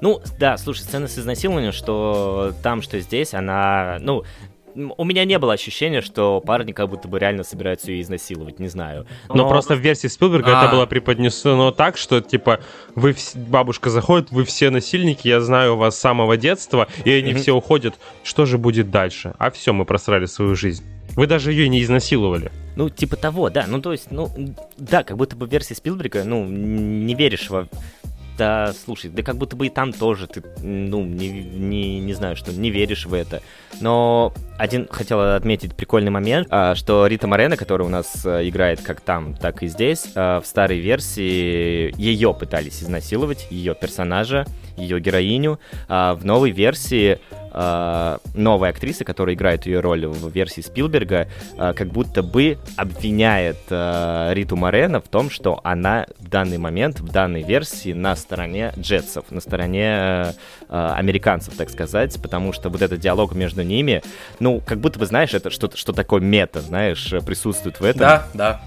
[0.00, 4.24] Ну, да, слушай, сцена с изнасилованием, что там, что здесь, она, ну,
[4.74, 8.68] у меня не было ощущения, что парни как будто бы реально собираются ее изнасиловать, не
[8.68, 9.06] знаю.
[9.28, 10.64] Но, Но просто в версии Спилберга а...
[10.64, 12.60] это было преподнесено так, что типа
[12.94, 17.38] вы бабушка заходит, вы все насильники, я знаю вас с самого детства, и они mm-hmm.
[17.38, 17.94] все уходят.
[18.22, 19.34] Что же будет дальше?
[19.38, 20.84] А все, мы просрали свою жизнь.
[21.16, 22.50] Вы даже ее не изнасиловали.
[22.76, 23.66] Ну, типа того, да.
[23.68, 24.30] Ну, то есть, ну,
[24.76, 27.68] да, как будто бы в версии Спилберга, ну, не веришь во
[28.36, 32.36] да, слушай, да как будто бы и там тоже ты, ну, не, не, не знаю,
[32.36, 33.42] что не веришь в это.
[33.80, 38.80] Но один хотел отметить прикольный момент, а, что Рита Морена, которая у нас э, играет
[38.82, 45.00] как там, так и здесь, э, в старой версии ее пытались изнасиловать, ее персонажа, ее
[45.00, 45.60] героиню.
[45.88, 47.20] А в новой версии
[47.54, 53.58] э, новая актриса, которая играет ее роль в версии Спилберга, э, как будто бы обвиняет
[53.70, 58.72] э, Риту Морено в том, что она в данный момент, в данной версии на стороне
[58.78, 60.34] джетсов, на стороне
[60.68, 64.02] американцев, так сказать, потому что вот этот диалог между ними,
[64.40, 68.00] ну, как будто бы, знаешь, это что-то что такое мета, знаешь, присутствует в этом.
[68.00, 68.60] Да, да.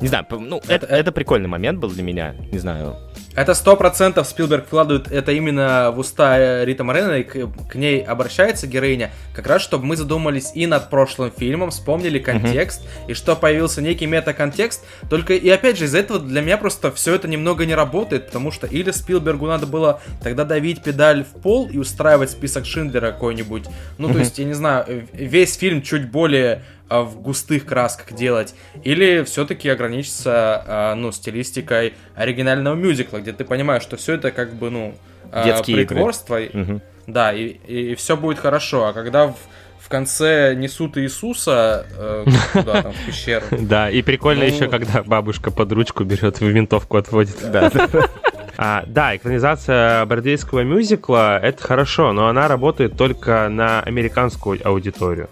[0.00, 2.96] Не знаю, ну, это, это, это прикольный момент был для меня, не знаю.
[3.34, 8.02] Это сто процентов Спилберг вкладывает это именно в уста Рита Морена, и к, к ней
[8.02, 13.10] обращается героиня, как раз чтобы мы задумались и над прошлым фильмом, вспомнили контекст, mm-hmm.
[13.10, 14.84] и что появился некий мета-контекст.
[15.08, 18.50] Только и опять же из-за этого для меня просто все это немного не работает, потому
[18.50, 23.64] что или Спилбергу надо было тогда давить педаль в пол и устраивать список Шиндлера какой-нибудь.
[23.96, 24.12] Ну, mm-hmm.
[24.12, 26.64] то есть, я не знаю, весь фильм чуть более
[27.00, 33.82] в густых красках делать, или все-таки ограничиться, а, ну, стилистикой оригинального мюзикла, где ты понимаешь,
[33.82, 34.94] что все это как бы, ну,
[35.32, 36.82] а, Детские притворство, игры.
[37.06, 39.36] да, и, и, и все будет хорошо, а когда в,
[39.78, 43.46] в конце несут Иисуса э, куда там, в пещеру.
[43.60, 44.54] Да, и прикольно Ну.
[44.54, 47.36] еще, когда бабушка под ручку берет и винтовку отводит.
[47.50, 47.70] Да.
[48.58, 55.30] А, да, экранизация бродвейского мюзикла— это хорошо, но она работает только на американскую аудиторию.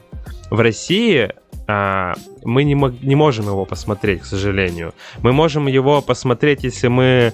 [0.51, 1.35] В России а,
[2.45, 4.93] мы не, мог- не можем его посмотреть, к сожалению.
[5.23, 7.33] Мы можем его посмотреть, если мы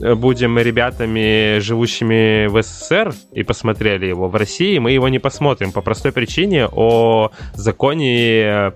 [0.00, 4.28] э, будем ребятами, живущими в СССР, и посмотрели его.
[4.28, 8.72] В России мы его не посмотрим по простой причине о законе э,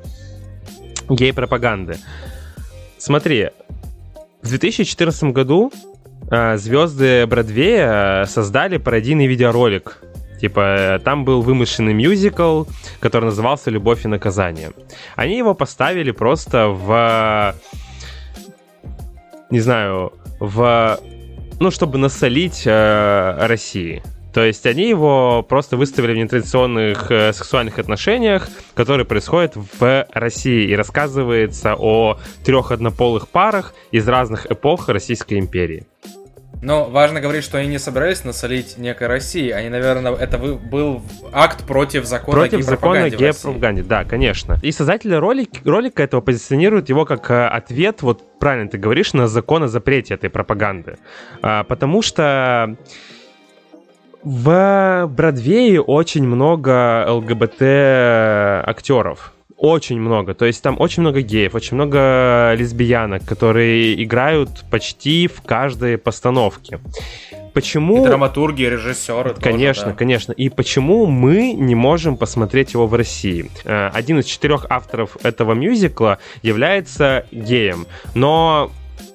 [1.08, 1.96] гей-пропаганды.
[2.98, 3.50] Смотри,
[4.42, 5.72] в 2014 году
[6.30, 9.98] э, звезды Бродвея создали пародийный видеоролик.
[10.40, 12.64] Типа, там был вымышленный мюзикл,
[13.00, 14.72] который назывался «Любовь и наказание».
[15.14, 17.54] Они его поставили просто в...
[19.50, 21.00] Не знаю, в...
[21.58, 24.02] Ну, чтобы насолить э, России.
[24.36, 30.68] То есть они его просто выставили в нетрадиционных э, сексуальных отношениях, которые происходят в России.
[30.68, 35.86] И рассказывается о трех однополых парах из разных эпох Российской империи.
[36.62, 39.50] Но важно говорить, что они не собирались насолить некой России.
[39.50, 41.02] Они, наверное, это был
[41.32, 44.58] акт против закона Против закона гей-пропаганде да, конечно.
[44.62, 49.26] И создатели ролик, ролика этого позиционируют его как э, ответ, вот правильно ты говоришь, на
[49.28, 50.96] закон о запрете этой пропаганды.
[51.42, 52.76] А, потому что
[54.22, 57.62] в Бродвее очень много ЛГБТ
[58.68, 59.35] актеров.
[59.58, 60.34] Очень много.
[60.34, 66.78] То есть там очень много геев, очень много лесбиянок, которые играют почти в каждой постановке.
[67.54, 68.04] Почему...
[68.04, 69.30] И драматурги, и режиссеры.
[69.30, 69.92] тоже, Конечно, да.
[69.92, 70.32] конечно.
[70.32, 73.50] И почему мы не можем посмотреть его в России?
[73.64, 78.70] Э, Один из четырех авторов этого мюзикла является геем, но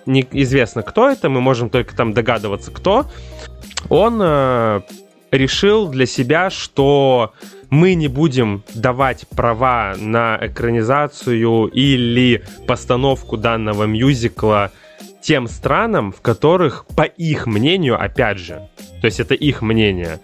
[0.08, 3.06] неизвестно, кто это, мы можем только там догадываться, кто.
[3.89, 4.82] Он э,
[5.30, 7.34] решил для себя, что
[7.72, 14.72] мы не будем давать права на экранизацию или постановку данного мюзикла
[15.22, 18.67] тем странам, в которых, по их мнению, опять же,
[18.99, 20.19] то есть это их мнение,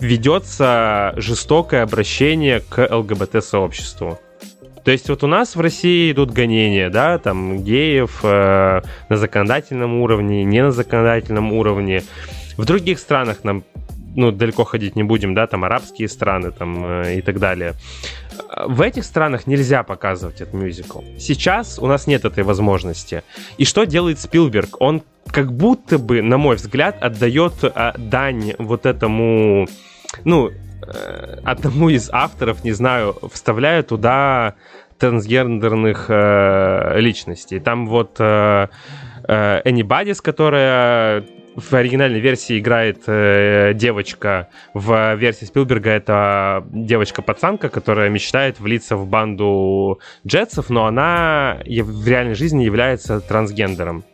[0.00, 4.18] ведется жестокое обращение к ЛГБТ-сообществу.
[4.82, 10.00] То есть вот у нас в России идут гонения, да, там геев э, на законодательном
[10.00, 12.02] уровне, не на законодательном уровне.
[12.56, 13.64] В других странах нам,
[14.16, 17.74] ну, далеко ходить не будем, да, там арабские страны там э, и так далее.
[18.66, 21.00] В этих странах нельзя показывать этот мюзикл.
[21.18, 23.22] Сейчас у нас нет этой возможности.
[23.58, 24.80] И что делает Спилберг?
[24.80, 29.68] Он как будто бы, на мой взгляд, отдает а, дань вот этому,
[30.24, 34.54] ну, э, одному из авторов, не знаю, вставляя туда
[34.98, 37.60] трансгендерных э, личностей.
[37.60, 38.68] Там вот э,
[39.28, 41.24] э, Энни Бадис, которая
[41.56, 49.06] в оригинальной версии играет э, девочка, в версии Спилберга это девочка-пацанка, которая мечтает влиться в
[49.06, 54.04] банду джетсов, но она в реальной жизни является трансгендером.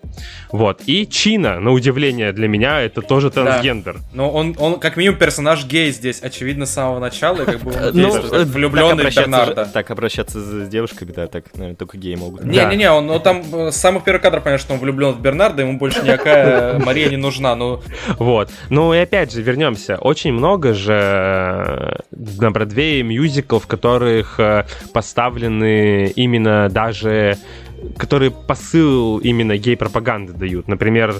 [0.50, 0.82] Вот.
[0.86, 4.00] И Чина, на удивление для меня, это тоже трансгендер.
[4.12, 7.72] Но он, он как минимум персонаж гей здесь, очевидно, с самого начала, и как бы
[7.72, 9.70] он Ну, действует э, влюбленный Бернарда.
[9.72, 12.42] Так обращаться с девушками, да, так, наверное, только геи могут.
[12.42, 12.46] Да.
[12.46, 15.62] Не-не-не, он ну, там э, с самых первых кадров понятно, что он влюблен в Бернарда,
[15.62, 17.54] ему больше никакая Мария не нужна.
[17.56, 17.80] Ну,
[18.18, 18.50] Вот.
[18.68, 19.96] Ну и опять же, вернемся.
[19.96, 21.96] Очень много же э,
[22.40, 27.38] на Бродвее мюзиклов, в которых э, поставлены именно даже
[27.97, 30.68] которые посыл именно гей-пропаганды дают.
[30.68, 31.14] Например,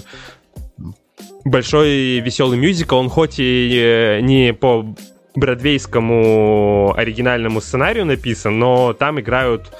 [1.45, 4.95] большой веселый мюзикл, он хоть и э, не по
[5.35, 9.71] бродвейскому оригинальному сценарию написан, но там играют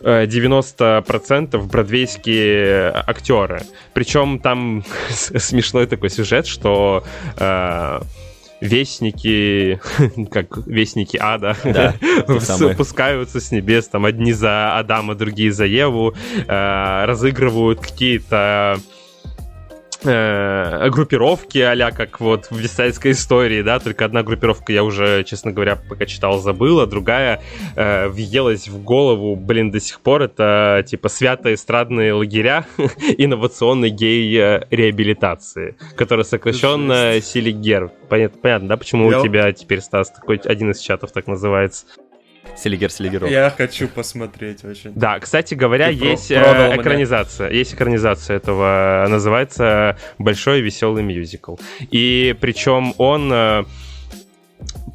[0.00, 3.62] э, 90% бродвейские актеры.
[3.92, 7.04] Причем там смешной такой сюжет, что
[7.36, 8.00] э,
[8.60, 9.80] вестники,
[10.30, 11.94] как вестники ада, Да,
[12.40, 16.14] спускаются с небес, там одни за Адама, другие за Еву,
[16.46, 18.78] э, разыгрывают какие-то
[20.04, 25.52] э, группировки а как вот в Висайской истории, да, только одна группировка я уже, честно
[25.52, 27.42] говоря, пока читал, забыла, другая
[27.76, 32.66] э, въелась в голову, блин, до сих пор, это типа святые эстрадные лагеря
[33.18, 37.90] инновационной гей-реабилитации, которая сокращенно Силигер.
[38.08, 41.86] Понятно, понятно, да, почему Я- у тебя теперь, Стас, такой один из чатов так называется?
[42.60, 43.30] Селигер Селигеров.
[43.30, 44.92] я хочу посмотреть очень.
[44.94, 46.76] Да, кстати говоря, Ты есть э, продал меня.
[46.82, 47.50] экранизация.
[47.50, 49.06] Есть экранизация этого.
[49.08, 51.56] Называется Большой веселый мюзикл.
[51.90, 53.64] И причем он э,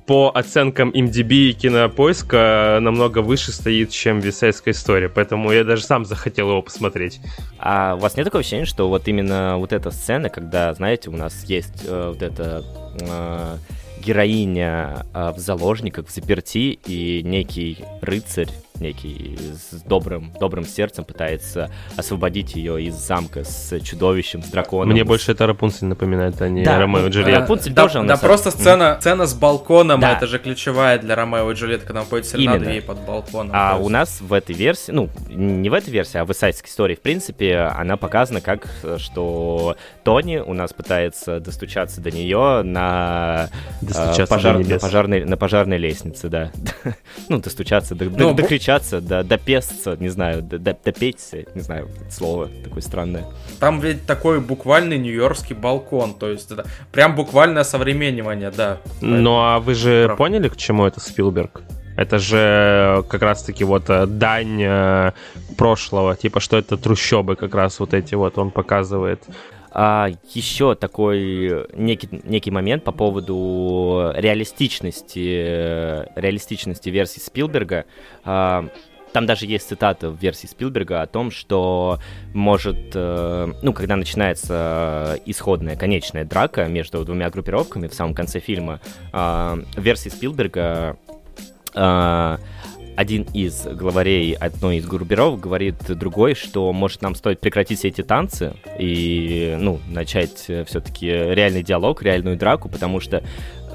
[0.05, 5.09] по оценкам MDB и кинопоиска намного выше стоит, чем Висайская история.
[5.09, 7.19] Поэтому я даже сам захотел его посмотреть.
[7.57, 11.17] А у вас нет такого ощущения, что вот именно вот эта сцена, когда, знаете, у
[11.17, 12.63] нас есть э, вот это
[13.01, 13.57] э,
[14.05, 18.49] героиня а, в заложниках, в заперти, и некий рыцарь,
[18.81, 24.89] некий с добрым, добрым сердцем пытается освободить ее из замка с чудовищем, с драконом.
[24.89, 27.39] Мне больше это Рапунцель напоминает, а не Да, Ромео и э, Джульетта.
[27.41, 30.13] Рапунцель да, тоже, да самом- просто сцена, сцена с балконом, Да.
[30.13, 32.69] это же ключевая для Ромео и Джульетты, когда он ходит серенаду Именно.
[32.71, 33.51] ей под балконом.
[33.55, 36.95] А у нас в этой версии, ну, не в этой версии, а в эссайдской истории,
[36.95, 43.49] в принципе, она показана как, э, что Тони у нас пытается достучаться до нее на,
[43.81, 46.51] э, Достучаться пожар- до на, пожарной, на пожарной лестнице, да.
[47.29, 48.35] ну, достучаться, до- до- Ну, бу-
[48.65, 53.23] докричаться, до- допесться, не знаю, до- до- допеться, не знаю, слово такое странное.
[53.59, 58.77] Там ведь такой буквальный нью-йоркский балкон, то есть это прям буквальное современнивание, да.
[59.01, 60.17] Ну а вы же Прав.
[60.17, 61.61] поняли, к чему это Спилберг?
[61.97, 65.11] Это же как раз-таки вот э, дань э,
[65.57, 69.23] прошлого, типа что это трущобы как раз вот эти вот он показывает.
[69.77, 77.83] А еще такой некий, некий момент по поводу реалистичности, э, реалистичности версии Спилберга.
[78.23, 78.69] А,
[79.11, 81.99] Там даже есть цитата в версии Спилберга о том, что
[82.33, 88.79] может, э, ну, когда начинается исходная, конечная драка между двумя группировками в самом конце фильма,
[89.11, 90.97] а, в версии Спилберга
[91.73, 92.39] а,
[92.95, 98.01] один из главарей одной из группировок говорит другой, что может нам стоит прекратить все эти
[98.01, 103.23] танцы и, ну, начать все-таки реальный диалог, реальную драку, потому что,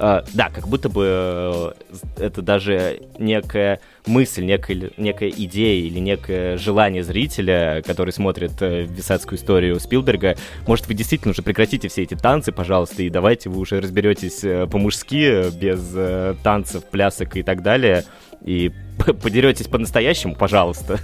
[0.01, 1.71] э, да, как будто бы э,
[2.17, 9.37] это даже некая мысль, некая, некая идея или некое желание зрителя, который смотрит э, висадскую
[9.37, 10.35] историю Спилберга,
[10.67, 14.67] может, вы действительно уже прекратите все эти танцы, пожалуйста, и давайте вы уже разберетесь э,
[14.67, 18.03] по-мужски, без э, танцев, плясок и так далее,
[18.43, 18.71] и
[19.21, 20.99] подеретесь по-настоящему, пожалуйста.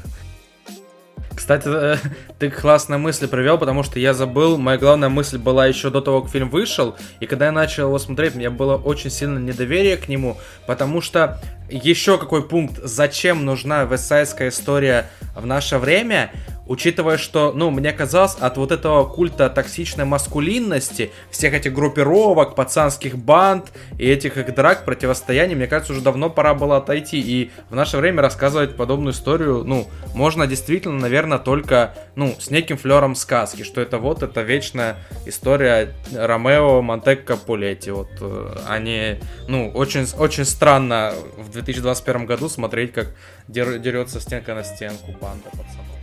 [1.38, 1.98] Кстати, э,
[2.40, 6.24] ты классную мысль привел, потому что я забыл, моя главная мысль была еще до того,
[6.24, 9.98] как фильм вышел, и когда я начал его смотреть, у меня было очень сильное недоверие
[9.98, 16.32] к нему, потому что еще какой пункт, зачем нужна вестсайдская история в наше время,
[16.68, 23.18] учитывая, что, ну, мне казалось, от вот этого культа токсичной маскулинности, всех этих группировок, пацанских
[23.18, 27.20] банд и этих их драк, противостояний, мне кажется, уже давно пора было отойти.
[27.20, 32.78] И в наше время рассказывать подобную историю, ну, можно действительно, наверное, только, ну, с неким
[32.78, 39.72] флером сказки, что это вот, это вечная история Ромео, Монтек, Капулетти, вот, э, они, ну,
[39.72, 43.08] очень, очень странно в 2021 году смотреть, как
[43.48, 45.97] дер- дерется стенка на стенку банда пацанов.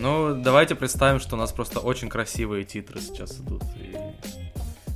[0.00, 3.62] Ну, давайте представим, что у нас просто очень красивые титры сейчас идут.
[3.76, 3.94] И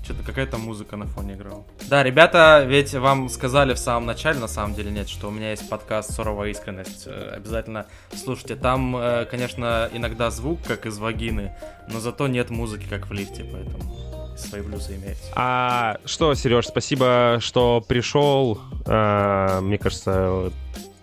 [0.03, 1.65] что-то какая-то музыка на фоне играла.
[1.89, 5.51] Да, ребята, ведь вам сказали в самом начале, на самом деле нет, что у меня
[5.51, 7.05] есть подкаст «Суровая искренность».
[7.07, 8.57] Э, Обязательно слушайте.
[8.57, 11.55] Там, э, конечно, иногда звук, как из вагины,
[11.89, 15.33] но зато нет музыки, как в лифте, поэтому свои плюсы имеются.
[15.35, 18.59] А что, Сереж, спасибо, что пришел.
[18.87, 20.51] А, мне кажется,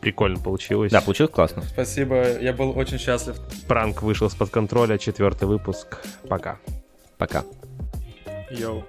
[0.02, 0.91] прикольно получилось.
[0.91, 1.62] Да, получилось классно.
[1.64, 3.38] Спасибо, я был очень счастлив.
[3.68, 5.99] Пранк вышел из-под контроля, четвертый выпуск.
[6.28, 6.58] Пока.
[7.18, 7.43] Пока.
[8.49, 8.84] Йоу.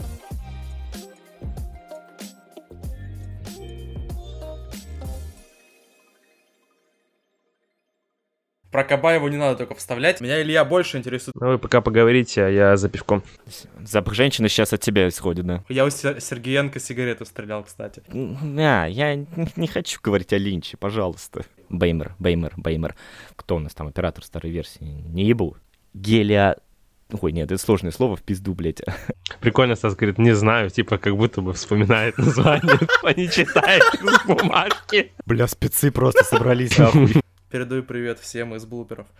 [8.72, 10.22] Про Кабаеву не надо только вставлять.
[10.22, 11.36] Меня Илья больше интересует.
[11.38, 13.22] Ну, вы пока поговорите, а я за пивком.
[13.84, 15.62] Запах женщины сейчас от тебя исходит, да?
[15.68, 18.02] Я у Сер- Сергеенко сигарету стрелял, кстати.
[18.08, 19.14] Да, я
[19.56, 21.44] не хочу говорить о Линче, пожалуйста.
[21.68, 22.94] Беймер, Беймер, Беймер.
[23.36, 24.82] Кто у нас там, оператор старой версии?
[24.82, 25.56] Не ебу.
[25.92, 26.56] Гелия...
[27.20, 28.80] Ой, нет, это сложное слово, в пизду, блядь.
[29.40, 34.26] Прикольно, Стас говорит, не знаю, типа как будто бы вспоминает название, а не читает с
[34.26, 35.12] бумажки.
[35.26, 37.12] Бля, спецы просто собрались, нахуй.
[37.52, 39.06] Передаю привет всем из блуперов.